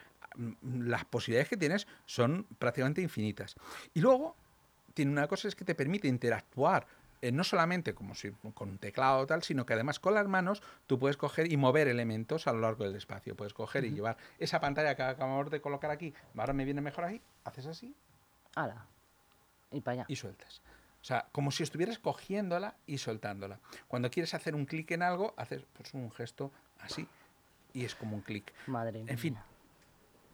las 0.63 1.05
posibilidades 1.05 1.49
que 1.49 1.57
tienes 1.57 1.87
son 2.05 2.47
prácticamente 2.59 3.03
infinitas. 3.03 3.57
Y 3.95 4.01
luego, 4.01 4.37
tiene 4.95 5.13
una 5.13 5.29
cosa 5.29 5.49
es 5.49 5.55
que 5.55 5.65
te 5.65 5.75
permite 5.75 6.09
interactuar 6.09 6.87
eh, 7.23 7.33
no 7.33 7.45
solamente 7.45 7.95
como 7.95 8.15
si 8.15 8.31
con 8.55 8.71
un 8.71 8.79
teclado 8.79 9.21
o 9.21 9.27
tal, 9.27 9.43
sino 9.43 9.65
que 9.65 9.73
además 9.73 9.99
con 9.99 10.15
las 10.15 10.29
manos 10.29 10.63
tú 10.87 10.99
puedes 10.99 11.17
coger 11.17 11.51
y 11.51 11.57
mover 11.57 11.89
elementos 11.89 12.47
a 12.47 12.53
lo 12.53 12.61
largo 12.61 12.85
del 12.85 12.95
espacio. 12.95 13.35
Puedes 13.35 13.55
coger 13.55 13.85
y 13.85 13.91
llevar 13.91 14.17
esa 14.39 14.61
pantalla 14.61 14.95
que 14.95 15.03
acabamos 15.03 15.51
de 15.51 15.61
colocar 15.61 15.91
aquí, 15.91 16.13
ahora 16.37 16.53
me 16.53 16.65
viene 16.65 16.81
mejor 16.83 17.05
ahí, 17.05 17.23
haces 17.45 17.67
así 17.67 17.95
Hala. 18.55 18.87
Y 19.71 19.81
para 19.81 19.93
allá. 19.95 20.05
y 20.09 20.17
sueltas. 20.17 20.63
O 21.01 21.05
sea, 21.05 21.29
como 21.33 21.51
si 21.51 21.63
estuvieras 21.63 21.99
cogiéndola 21.99 22.77
y 22.87 22.99
soltándola. 22.99 23.61
Cuando 23.89 24.11
quieres 24.11 24.35
hacer 24.35 24.55
un 24.55 24.67
clic 24.67 24.91
en 24.91 25.03
algo, 25.03 25.35
haces 25.37 25.65
pues, 25.73 25.95
un 25.95 26.11
gesto 26.11 26.53
así 26.81 27.09
y 27.73 27.85
es 27.85 27.95
como 27.95 28.17
un 28.17 28.23
clic. 28.23 28.53
Madre 28.67 29.03
mía. 29.03 29.13
En 29.13 29.19
fin, 29.19 29.39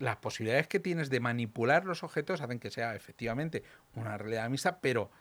las 0.02 0.16
posibilidades 0.16 0.66
que 0.66 0.80
tienes 0.80 1.10
de 1.10 1.20
manipular 1.20 1.84
los 1.84 2.02
objetos 2.02 2.40
hacen 2.40 2.58
que 2.58 2.72
sea 2.72 2.96
efectivamente 2.96 3.62
una 3.94 4.18
realidad 4.18 4.50
mixta, 4.50 4.80
pero 4.80 5.12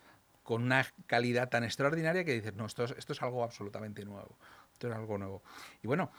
con 0.41 0.63
una 0.63 0.83
calidad 1.05 1.49
tan 1.49 1.63
extraordinaria 1.63 2.25
que 2.25 2.33
dices, 2.33 2.55
no, 2.55 2.65
esto 2.65 2.85
es, 2.85 2.95
esto 2.97 3.13
es 3.13 3.21
algo 3.21 3.43
absolutamente 3.43 4.03
nuevo. 4.03 4.35
Esto 4.73 4.87
es 4.89 4.95
algo 4.95 5.19
nuevo. 5.19 5.43
Y 5.83 5.87
bueno, 5.87 6.11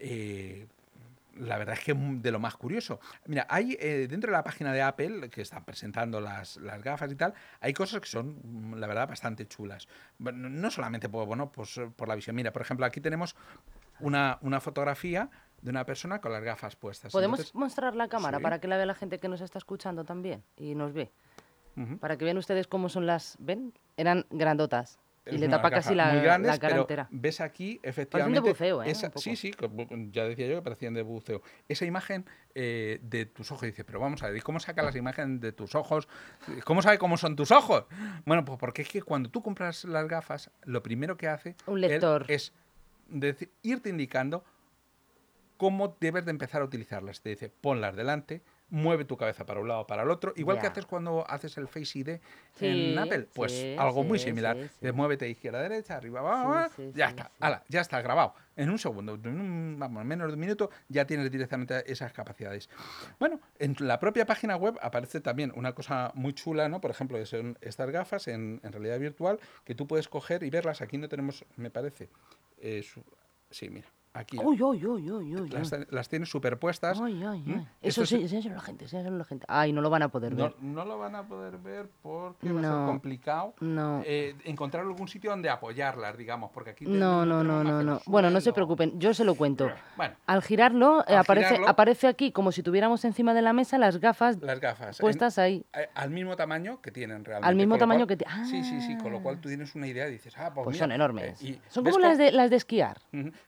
eh, 0.00 0.66
la 1.36 1.58
verdad 1.58 1.76
es 1.78 1.84
que 1.84 1.94
de 1.94 2.32
lo 2.32 2.40
más 2.40 2.56
curioso. 2.56 2.98
Mira, 3.26 3.46
hay 3.48 3.76
eh, 3.78 4.08
dentro 4.10 4.32
de 4.32 4.36
la 4.36 4.42
página 4.42 4.72
de 4.72 4.82
Apple, 4.82 5.30
que 5.30 5.42
están 5.42 5.64
presentando 5.64 6.20
las, 6.20 6.56
las 6.56 6.82
gafas 6.82 7.12
y 7.12 7.14
tal, 7.14 7.34
hay 7.60 7.72
cosas 7.72 8.00
que 8.00 8.08
son, 8.08 8.40
mm, 8.42 8.74
la 8.74 8.88
verdad, 8.88 9.08
bastante 9.08 9.46
chulas. 9.46 9.86
No 10.18 10.72
solamente 10.72 11.08
por, 11.08 11.24
bueno, 11.24 11.52
pues, 11.52 11.80
por 11.94 12.08
la 12.08 12.16
visión. 12.16 12.34
Mira, 12.34 12.52
por 12.52 12.62
ejemplo, 12.62 12.84
aquí 12.84 13.00
tenemos 13.00 13.36
una, 14.00 14.38
una 14.40 14.60
fotografía 14.60 15.30
de 15.62 15.70
una 15.70 15.84
persona 15.84 16.20
con 16.20 16.32
las 16.32 16.42
gafas 16.42 16.76
puestas. 16.76 17.12
¿Podemos 17.12 17.38
Entonces, 17.40 17.54
mostrar 17.54 17.94
la 17.96 18.08
cámara 18.08 18.38
sí. 18.38 18.42
para 18.42 18.60
que 18.60 18.68
la 18.68 18.76
vea 18.76 18.86
la 18.86 18.94
gente 18.94 19.18
que 19.18 19.28
nos 19.28 19.40
está 19.40 19.58
escuchando 19.58 20.04
también 20.04 20.42
y 20.56 20.74
nos 20.74 20.92
ve? 20.92 21.10
Para 22.00 22.16
que 22.18 22.24
vean 22.24 22.36
ustedes 22.38 22.66
cómo 22.66 22.88
son 22.88 23.06
las... 23.06 23.36
¿Ven? 23.38 23.72
Eran 23.96 24.26
grandotas. 24.30 24.98
Y 25.30 25.36
le 25.38 25.48
tapa 25.48 25.70
casi 25.70 25.94
la, 25.94 26.06
muy 26.12 26.22
grandes, 26.22 26.50
la 26.52 26.58
cara 26.58 26.72
pero 26.72 26.82
entera. 26.82 27.08
Ves 27.10 27.40
aquí, 27.42 27.78
efectivamente. 27.82 28.48
buceo, 28.48 28.82
¿eh? 28.82 28.90
esa- 28.90 29.12
sí, 29.14 29.36
sí, 29.36 29.52
ya 30.10 30.24
decía 30.24 30.46
yo 30.48 30.56
que 30.56 30.62
parecían 30.62 30.94
de 30.94 31.02
buceo. 31.02 31.42
Esa 31.68 31.84
imagen 31.84 32.24
eh, 32.54 32.98
de 33.02 33.26
tus 33.26 33.52
ojos, 33.52 33.62
dice, 33.66 33.84
pero 33.84 34.00
vamos 34.00 34.22
a 34.22 34.28
ver, 34.28 34.38
¿y 34.38 34.40
cómo 34.40 34.58
saca 34.58 34.82
las 34.82 34.96
imágenes 34.96 35.40
de 35.42 35.52
tus 35.52 35.74
ojos? 35.74 36.08
¿Cómo 36.64 36.80
sabe 36.82 36.96
cómo 36.98 37.16
son 37.18 37.36
tus 37.36 37.50
ojos? 37.52 37.84
Bueno, 38.24 38.42
pues 38.44 38.58
porque 38.58 38.82
es 38.82 38.88
que 38.88 39.02
cuando 39.02 39.30
tú 39.30 39.42
compras 39.42 39.84
las 39.84 40.08
gafas, 40.08 40.50
lo 40.64 40.82
primero 40.82 41.16
que 41.18 41.28
hace 41.28 41.56
Un 41.66 41.84
él 41.84 41.90
lector. 41.90 42.24
es 42.28 42.54
deci- 43.12 43.50
irte 43.62 43.90
indicando 43.90 44.44
cómo 45.58 45.96
debes 46.00 46.24
de 46.24 46.30
empezar 46.30 46.62
a 46.62 46.64
utilizarlas. 46.64 47.20
Te 47.20 47.28
dice, 47.28 47.50
ponlas 47.50 47.94
delante, 47.94 48.40
mueve 48.70 49.04
tu 49.04 49.16
cabeza 49.16 49.44
para 49.46 49.60
un 49.60 49.68
lado 49.68 49.80
o 49.80 49.86
para 49.86 50.02
el 50.04 50.10
otro, 50.10 50.32
igual 50.36 50.58
que 50.60 50.66
haces 50.68 50.86
cuando 50.86 51.24
haces 51.28 51.56
el 51.58 51.68
Face 51.68 51.98
ID 51.98 52.18
Sí, 52.54 52.66
en 52.66 52.98
Apple, 52.98 53.26
pues 53.34 53.52
sí, 53.52 53.74
algo 53.78 54.04
muy 54.04 54.18
similar. 54.18 54.56
sí. 54.80 54.92
muévete 54.92 55.24
de 55.24 55.30
izquierda 55.32 55.58
a 55.60 55.62
derecha, 55.62 55.96
arriba 55.96 56.20
abajo, 56.20 56.48
ya 56.94 57.06
está, 57.06 57.30
ala, 57.40 57.62
ya 57.68 57.80
está 57.80 58.00
grabado. 58.02 58.34
En 58.56 58.68
un 58.70 58.78
segundo, 58.78 59.14
en 59.14 59.40
un, 59.40 59.76
vamos, 59.78 60.02
en 60.02 60.08
menos 60.08 60.26
de 60.28 60.34
un 60.34 60.40
minuto, 60.40 60.70
ya 60.88 61.06
tienes 61.06 61.30
directamente 61.30 61.90
esas 61.90 62.12
capacidades. 62.12 62.68
Bueno, 63.18 63.40
en 63.58 63.74
la 63.80 63.98
propia 64.00 64.26
página 64.26 64.56
web 64.56 64.76
aparece 64.82 65.20
también 65.20 65.52
una 65.54 65.74
cosa 65.74 66.10
muy 66.14 66.32
chula, 66.34 66.68
¿no? 66.68 66.80
Por 66.80 66.90
ejemplo, 66.90 67.24
son 67.26 67.56
estas 67.60 67.90
gafas 67.90 68.28
en, 68.28 68.60
en 68.62 68.72
realidad 68.72 68.98
virtual 68.98 69.38
que 69.64 69.74
tú 69.74 69.86
puedes 69.86 70.08
coger 70.08 70.42
y 70.42 70.50
verlas. 70.50 70.82
Aquí 70.82 70.98
no 70.98 71.08
tenemos, 71.08 71.44
me 71.56 71.70
parece. 71.70 72.08
eh, 72.60 72.82
su- 72.82 73.04
sí, 73.50 73.70
mira. 73.70 73.86
Aquí. 74.14 74.36
Uy, 74.42 74.60
uy, 74.62 74.84
uy, 74.86 75.10
uy, 75.10 75.48
las, 75.90 76.08
tienes 76.08 76.28
superpuestas. 76.28 77.00
¿Mm? 77.00 77.04
Eso 77.80 78.02
Esto 78.02 78.06
sí, 78.06 78.14
es- 78.16 78.22
enséñaselo 78.22 78.54
a 78.54 78.58
la 78.58 78.62
gente, 78.62 78.84
enséñaselo 78.84 79.14
a 79.14 79.18
la 79.18 79.24
gente. 79.24 79.46
Ay, 79.48 79.72
no 79.72 79.80
lo 79.80 79.90
van 79.90 80.02
a 80.02 80.08
poder 80.08 80.34
No, 80.34 80.44
ver. 80.44 80.54
no 80.60 80.84
lo 80.84 80.98
van 80.98 81.14
a 81.14 81.26
poder 81.28 81.58
ver 81.58 81.88
porque 82.02 82.52
va 82.52 82.60
a 82.60 82.62
ser 82.62 82.70
No. 82.72 82.86
complicado 82.86 83.54
No. 83.60 84.02
eh, 84.04 84.34
encontrar 84.44 84.84
algún 84.84 85.06
sitio 85.08 85.30
donde 85.30 85.50
apoyarlas, 85.50 86.16
digamos, 86.16 86.50
porque 86.52 86.70
aquí 86.70 86.84
No, 86.86 87.24
no, 87.26 87.44
no, 87.44 87.62
no, 87.62 87.82
no. 87.82 88.00
Bueno, 88.06 88.30
no 88.30 88.40
se 88.40 88.52
preocupen, 88.52 88.98
yo 88.98 89.14
se 89.14 89.24
lo 89.24 89.34
cuento. 89.34 89.70
Bueno, 89.96 90.14
Al 90.26 90.42
girarlo, 90.42 91.00
eh, 91.06 91.12
Al 91.12 91.18
aparece, 91.18 91.54
girarlo- 91.56 91.68
aparece 91.68 92.06
aquí 92.08 92.32
como 92.32 92.50
si 92.50 92.62
tuviéramos 92.62 93.04
encima 93.04 93.34
de 93.34 93.42
la 93.42 93.52
mesa 93.52 93.78
las 93.78 93.98
gafas 93.98 94.38
las 94.40 94.58
gafas. 94.60 94.98
en- 94.98 95.02
puestas 95.02 95.38
ahí. 95.38 95.64
eh, 95.74 95.88
al 95.94 96.10
mismo 96.10 96.34
tamaño 96.34 96.80
que 96.80 96.90
tienen 96.90 97.24
realmente. 97.24 97.48
Al 97.48 97.56
mismo 97.56 97.78
tamaño 97.78 98.06
cual- 98.06 98.18
que 98.18 98.24
ti- 98.24 98.30
Sí, 98.48 98.64
sí, 98.64 98.80
sí, 98.80 98.96
con 98.98 99.12
lo 99.12 99.22
cual 99.22 99.36
Ah. 99.36 99.40
tú 99.42 99.48
tienes 99.48 99.74
una 99.74 99.86
idea 99.86 100.08
y 100.08 100.12
dices, 100.12 100.34
ah, 100.38 100.50
pues, 100.54 100.64
Pues 100.64 100.74
mira, 100.76 100.84
son 100.86 100.92
enormes. 100.92 101.42
eh, 101.42 101.46
y 101.46 101.60
son 101.70 101.84
¿ves 101.84 101.94
como 101.94 102.06
las 102.06 102.18
de, 102.18 102.32
las 102.32 102.50
de 102.50 102.56
esquiar. 102.56 102.98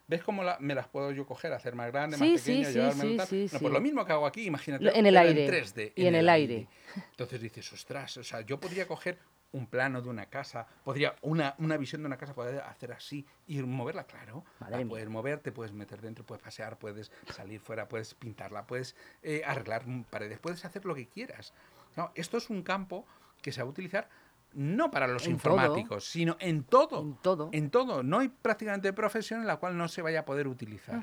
¿Ves 0.07 0.23
cómo 0.23 0.43
la- 0.43 0.57
me 0.61 0.75
las 0.75 0.87
puedo 0.87 1.11
yo 1.11 1.25
coger, 1.25 1.53
hacer 1.53 1.75
más 1.75 1.91
grandes, 1.91 2.19
Sí, 2.19 2.31
más 2.31 2.41
sí, 2.41 2.51
pequeñas, 2.51 2.67
sí, 2.67 2.73
llevármelo 2.79 3.09
sí, 3.11 3.17
tal? 3.17 3.27
Bueno. 3.27 3.59
Pues 3.59 3.73
lo 3.73 3.81
mismo 3.81 4.05
que 4.05 4.11
hago 4.13 4.25
aquí, 4.25 4.45
imagínate. 4.45 4.97
En 4.97 5.05
el 5.05 5.17
aire, 5.17 5.47
3D. 5.47 5.93
y 5.95 6.05
en 6.05 6.15
el 6.15 6.29
aire. 6.29 6.67
Entonces 7.11 7.41
dices, 7.41 7.71
ostras, 7.73 8.17
o 8.17 8.23
sea, 8.23 8.41
yo 8.41 8.59
podría 8.59 8.87
coger 8.87 9.17
un 9.53 9.67
plano 9.67 10.01
de 10.01 10.09
una 10.09 10.27
casa, 10.27 10.65
podría 10.83 11.15
una, 11.21 11.55
una 11.57 11.77
visión 11.77 12.01
de 12.01 12.07
una 12.07 12.17
casa, 12.17 12.33
poder 12.33 12.61
hacer 12.61 12.93
así 12.93 13.25
y 13.47 13.61
moverla, 13.61 14.05
claro. 14.05 14.45
Madre 14.59 14.85
puedes 14.85 15.09
mover, 15.09 15.39
te 15.39 15.51
puedes 15.51 15.73
meter 15.73 16.01
dentro, 16.01 16.25
puedes 16.25 16.43
pasear, 16.43 16.77
puedes 16.77 17.11
salir 17.29 17.59
fuera, 17.59 17.87
puedes 17.87 18.13
pintarla, 18.13 18.65
puedes 18.65 18.95
eh, 19.23 19.41
arreglar 19.45 19.83
paredes, 20.09 20.39
puedes 20.39 20.63
hacer 20.63 20.85
lo 20.85 20.95
que 20.95 21.07
quieras. 21.07 21.53
No, 21.97 22.11
esto 22.15 22.37
es 22.37 22.49
un 22.49 22.63
campo 22.63 23.05
que 23.41 23.51
se 23.51 23.61
va 23.61 23.67
a 23.67 23.69
utilizar 23.71 24.07
no 24.53 24.91
para 24.91 25.07
los 25.07 25.25
En 25.25 25.37
todo. 25.37 25.53
informáticos, 25.55 26.05
sino 26.05 26.37
en 26.39 26.63
todo. 26.63 27.01
En 27.01 27.15
todo. 27.15 27.49
En 27.51 27.69
todo. 27.69 28.03
No 28.03 28.19
hay 28.19 28.29
prácticamente 28.29 28.91
profesión 28.93 29.41
en 29.41 29.47
la 29.47 29.57
cual 29.57 29.77
no 29.77 29.87
se 29.87 30.01
vaya 30.01 30.21
a 30.21 30.25
poder 30.25 30.47
utilizar. 30.47 31.01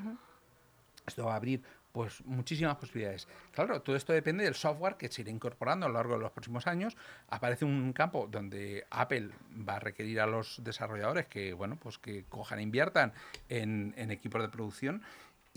Esto 1.05 1.25
va 1.25 1.33
a 1.33 1.37
abrir 1.37 1.63
pues 1.91 2.23
muchísimas 2.23 2.75
posibilidades. 2.75 3.27
Claro, 3.51 3.81
todo 3.81 3.95
esto 3.95 4.13
depende 4.13 4.43
del 4.43 4.53
software 4.53 4.95
que 4.95 5.09
se 5.09 5.23
irá 5.23 5.31
incorporando 5.31 5.87
a 5.87 5.89
lo 5.89 5.95
largo 5.95 6.13
de 6.13 6.19
los 6.19 6.31
próximos 6.31 6.67
años. 6.67 6.95
Aparece 7.29 7.65
un 7.65 7.93
campo 7.93 8.27
donde 8.29 8.85
Apple 8.91 9.31
va 9.67 9.77
a 9.77 9.79
requerir 9.79 10.21
a 10.21 10.27
los 10.27 10.63
desarrolladores 10.63 11.25
que, 11.25 11.53
bueno, 11.53 11.77
pues 11.81 11.97
que 11.97 12.25
cojan 12.29 12.59
e 12.59 12.61
inviertan 12.61 13.11
en, 13.49 13.95
en 13.97 14.11
equipos 14.11 14.41
de 14.41 14.49
producción 14.49 15.01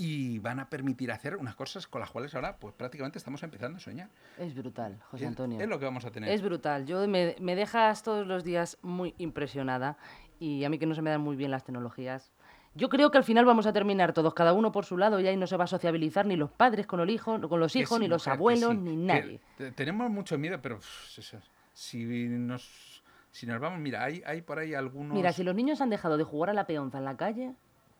y 0.02 0.40
van 0.40 0.58
a 0.58 0.68
permitir 0.68 1.12
hacer 1.12 1.36
unas 1.36 1.54
cosas 1.54 1.86
con 1.86 2.00
las 2.00 2.10
cuales 2.10 2.34
ahora 2.34 2.56
pues 2.56 2.74
prácticamente 2.74 3.18
estamos 3.18 3.40
empezando 3.44 3.76
a 3.76 3.80
soñar. 3.80 4.08
Es 4.36 4.52
brutal, 4.52 4.98
José 5.12 5.26
Antonio. 5.28 5.60
Es, 5.60 5.68
lo 5.68 5.78
que 5.78 5.84
vamos 5.84 6.04
a 6.04 6.10
tener. 6.10 6.28
Es 6.28 6.42
brutal. 6.42 6.86
Yo 6.86 7.06
me, 7.06 7.36
me 7.38 7.54
dejas 7.54 8.02
todos 8.02 8.26
los 8.26 8.42
días 8.42 8.78
muy 8.82 9.14
impresionada 9.18 9.96
y 10.40 10.64
a 10.64 10.68
mí 10.70 10.80
que 10.80 10.86
no 10.86 10.96
se 10.96 11.02
me 11.02 11.10
dan 11.10 11.20
muy 11.20 11.36
bien 11.36 11.52
las 11.52 11.62
tecnologías. 11.62 12.32
Yo 12.74 12.88
creo 12.88 13.12
que 13.12 13.18
al 13.18 13.22
final 13.22 13.44
vamos 13.44 13.66
a 13.66 13.72
terminar 13.72 14.12
todos, 14.12 14.34
cada 14.34 14.54
uno 14.54 14.72
por 14.72 14.86
su 14.86 14.96
lado, 14.96 15.20
y 15.20 15.26
ahí 15.28 15.36
no 15.36 15.46
se 15.46 15.56
va 15.56 15.64
a 15.64 15.68
sociabilizar 15.68 16.26
ni 16.26 16.34
los 16.34 16.50
padres 16.50 16.88
con, 16.88 16.98
el 16.98 17.10
hijo, 17.10 17.40
con 17.48 17.60
los 17.60 17.76
hijos, 17.76 17.98
sí, 17.98 18.02
ni 18.02 18.08
los 18.08 18.26
abuelos, 18.26 18.70
sí, 18.72 18.76
ni 18.78 18.96
nadie. 18.96 19.40
te- 19.56 19.70
tenemos 19.70 20.10
mucho 20.10 20.36
miedo, 20.36 20.58
pero 20.60 20.80
si 21.74 22.06
nos 22.28 23.02
si 23.30 23.46
nos 23.46 23.60
vamos, 23.60 23.78
mira, 23.78 24.02
hay, 24.04 24.22
hay 24.26 24.42
por 24.42 24.58
ahí 24.58 24.74
algunos 24.74 25.14
Mira, 25.14 25.32
si 25.32 25.42
los 25.42 25.54
niños 25.54 25.80
han 25.80 25.90
dejado 25.90 26.16
de 26.18 26.24
jugar 26.24 26.50
a 26.50 26.54
la 26.54 26.66
peonza 26.66 26.98
en 26.98 27.04
la 27.04 27.16
calle, 27.16 27.54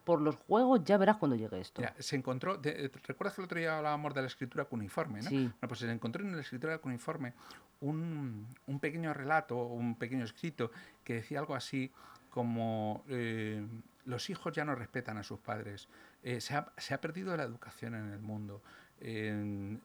por 0.05 0.21
los 0.21 0.37
juegos 0.37 0.83
ya 0.85 0.97
verás 0.99 1.17
cuando 1.17 1.37
llegue 1.37 1.61
esto. 1.61 1.81
Mira, 1.81 1.95
se 1.99 2.17
encontró, 2.17 2.57
de- 2.57 2.87
eh, 2.87 2.91
¿recuerdas 3.07 3.35
que 3.35 3.41
el 3.43 3.45
otro 3.47 3.59
día 3.59 3.77
hablábamos 3.79 4.15
de 4.15 4.21
la 4.23 4.27
escritura 4.27 4.65
cuneiforme? 4.65 5.23
¿no? 5.23 5.29
Sí. 5.29 5.37
Bueno, 5.45 5.69
pues 5.69 5.81
se 5.81 5.91
encontró 5.91 6.25
en 6.25 6.35
la 6.35 6.41
escritura 6.43 6.79
cuneiforme 6.79 7.35
un, 7.81 8.47
un 8.67 8.81
pequeño 8.81 9.13
relato, 9.15 9.57
un 9.67 9.97
pequeño 9.97 10.25
escrito 10.25 10.71
que 11.05 11.15
decía 11.15 11.39
algo 11.39 11.55
así 11.55 11.91
como 12.31 13.05
eh, 13.09 13.67
los 14.07 14.31
hijos 14.31 14.53
ya 14.53 14.65
no 14.65 14.75
respetan 14.75 15.19
a 15.19 15.23
sus 15.23 15.39
padres, 15.39 15.89
eh, 16.23 16.41
se, 16.41 16.55
ha, 16.57 16.73
se 16.77 16.95
ha 16.95 17.01
perdido 17.01 17.37
la 17.37 17.43
educación 17.45 17.95
en 17.95 18.11
el 18.13 18.21
mundo, 18.21 18.63
en- 19.01 19.81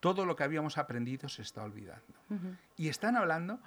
todo 0.00 0.26
lo 0.26 0.36
que 0.36 0.44
habíamos 0.44 0.76
aprendido 0.76 1.28
se 1.30 1.40
está 1.42 1.62
olvidando. 1.62 2.04
Ujú. 2.28 2.54
Y 2.76 2.88
están 2.88 3.16
hablando 3.16 3.58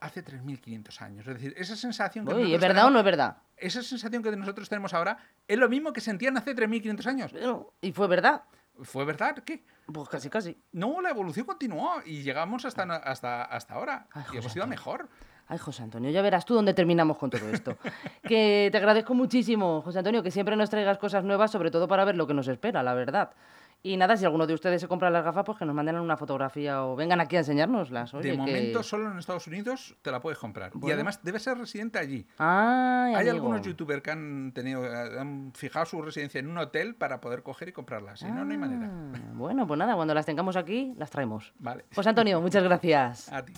hace 0.00 0.24
3.500 0.24 1.00
años. 1.02 1.26
Es 1.26 1.34
decir, 1.34 1.54
esa 1.56 1.76
sensación 1.76 2.24
que 2.26 2.32
Uy, 2.34 2.40
¿Es 2.42 2.44
nosotros 2.48 2.60
verdad 2.60 2.74
tenemos- 2.82 2.90
o 2.90 2.92
no 2.92 2.98
es 3.00 3.04
verdad? 3.04 3.36
esa 3.56 3.82
sensación 3.82 4.22
que 4.22 4.36
nosotros 4.36 4.68
tenemos 4.68 4.92
ahora 4.94 5.16
es 5.46 5.58
lo 5.58 5.68
mismo 5.68 5.92
que 5.92 6.00
sentían 6.00 6.36
hace 6.36 6.54
3.500 6.54 7.06
años. 7.06 7.30
Pero- 7.32 7.72
¿Y 7.80 7.92
fue 7.92 8.06
verdad? 8.08 8.42
¿Fue 8.82 9.04
verdad? 9.04 9.36
¿Qué? 9.44 9.64
Pues 9.86 10.08
casi, 10.08 10.28
casi. 10.28 10.60
No, 10.72 11.00
la 11.00 11.10
evolución 11.10 11.46
continuó 11.46 12.02
y 12.04 12.22
llegamos 12.22 12.64
hasta, 12.64 12.82
hasta, 12.82 13.44
hasta 13.44 13.74
ahora. 13.74 14.08
Ay, 14.12 14.24
y 14.32 14.36
hemos 14.38 14.54
ido 14.56 14.66
mejor. 14.66 15.08
Ay, 15.46 15.58
José 15.58 15.82
Antonio, 15.82 16.10
ya 16.10 16.22
verás 16.22 16.44
tú 16.46 16.54
dónde 16.54 16.72
terminamos 16.74 17.18
con 17.18 17.28
todo 17.30 17.48
esto. 17.50 17.76
que 18.24 18.70
te 18.72 18.78
agradezco 18.78 19.14
muchísimo, 19.14 19.82
José 19.82 19.98
Antonio, 19.98 20.22
que 20.22 20.30
siempre 20.30 20.56
nos 20.56 20.70
traigas 20.70 20.98
cosas 20.98 21.22
nuevas, 21.22 21.50
sobre 21.50 21.70
todo 21.70 21.86
para 21.86 22.04
ver 22.04 22.16
lo 22.16 22.26
que 22.26 22.34
nos 22.34 22.48
espera, 22.48 22.82
la 22.82 22.94
verdad. 22.94 23.30
Y 23.86 23.98
nada, 23.98 24.16
si 24.16 24.24
alguno 24.24 24.46
de 24.46 24.54
ustedes 24.54 24.80
se 24.80 24.88
compra 24.88 25.10
las 25.10 25.22
gafas, 25.22 25.44
pues 25.44 25.58
que 25.58 25.66
nos 25.66 25.74
manden 25.74 25.96
una 26.00 26.16
fotografía 26.16 26.82
o 26.86 26.96
vengan 26.96 27.20
aquí 27.20 27.36
a 27.36 27.40
enseñárnoslas. 27.40 28.14
Oye, 28.14 28.30
de 28.30 28.32
que- 28.32 28.38
momento, 28.38 28.82
solo 28.82 29.10
en 29.12 29.18
Estados 29.18 29.46
Unidos 29.46 29.94
te 30.00 30.10
la 30.10 30.20
puedes 30.20 30.38
comprar. 30.38 30.72
Y 30.82 30.90
además, 30.90 31.20
debes 31.22 31.42
ser 31.42 31.58
residente 31.58 31.98
allí. 31.98 32.26
Ay, 32.38 33.14
Hay 33.14 33.28
amigo. 33.28 33.44
algunos 33.44 33.60
youtubers 33.60 34.00
que 34.02 34.10
han 34.10 34.52
tenido, 34.54 34.82
han 34.90 35.52
fijado 35.54 35.84
su 35.84 36.00
residencia 36.00 36.38
en 36.38 36.48
un 36.48 36.56
hotel 36.56 36.94
para 36.94 37.20
poder 37.20 37.42
coger 37.42 37.68
y 37.68 37.72
comprarlas. 37.72 38.20
Si 38.20 38.24
no, 38.32 38.42
no 38.42 38.52
hay 38.52 38.58
manera. 38.58 38.88
Ah, 38.90 39.18
Bueno, 39.34 39.66
pues 39.66 39.76
nada, 39.76 39.94
cuando 39.96 40.14
las 40.14 40.24
tengamos 40.24 40.56
aquí, 40.56 40.94
las 40.96 41.10
traemos. 41.10 41.52
Vale. 41.58 41.84
José 41.94 42.08
Antonio, 42.08 42.40
muchas 42.40 42.62
gracias. 42.64 43.28
A 43.32 43.44
ti. 43.44 43.52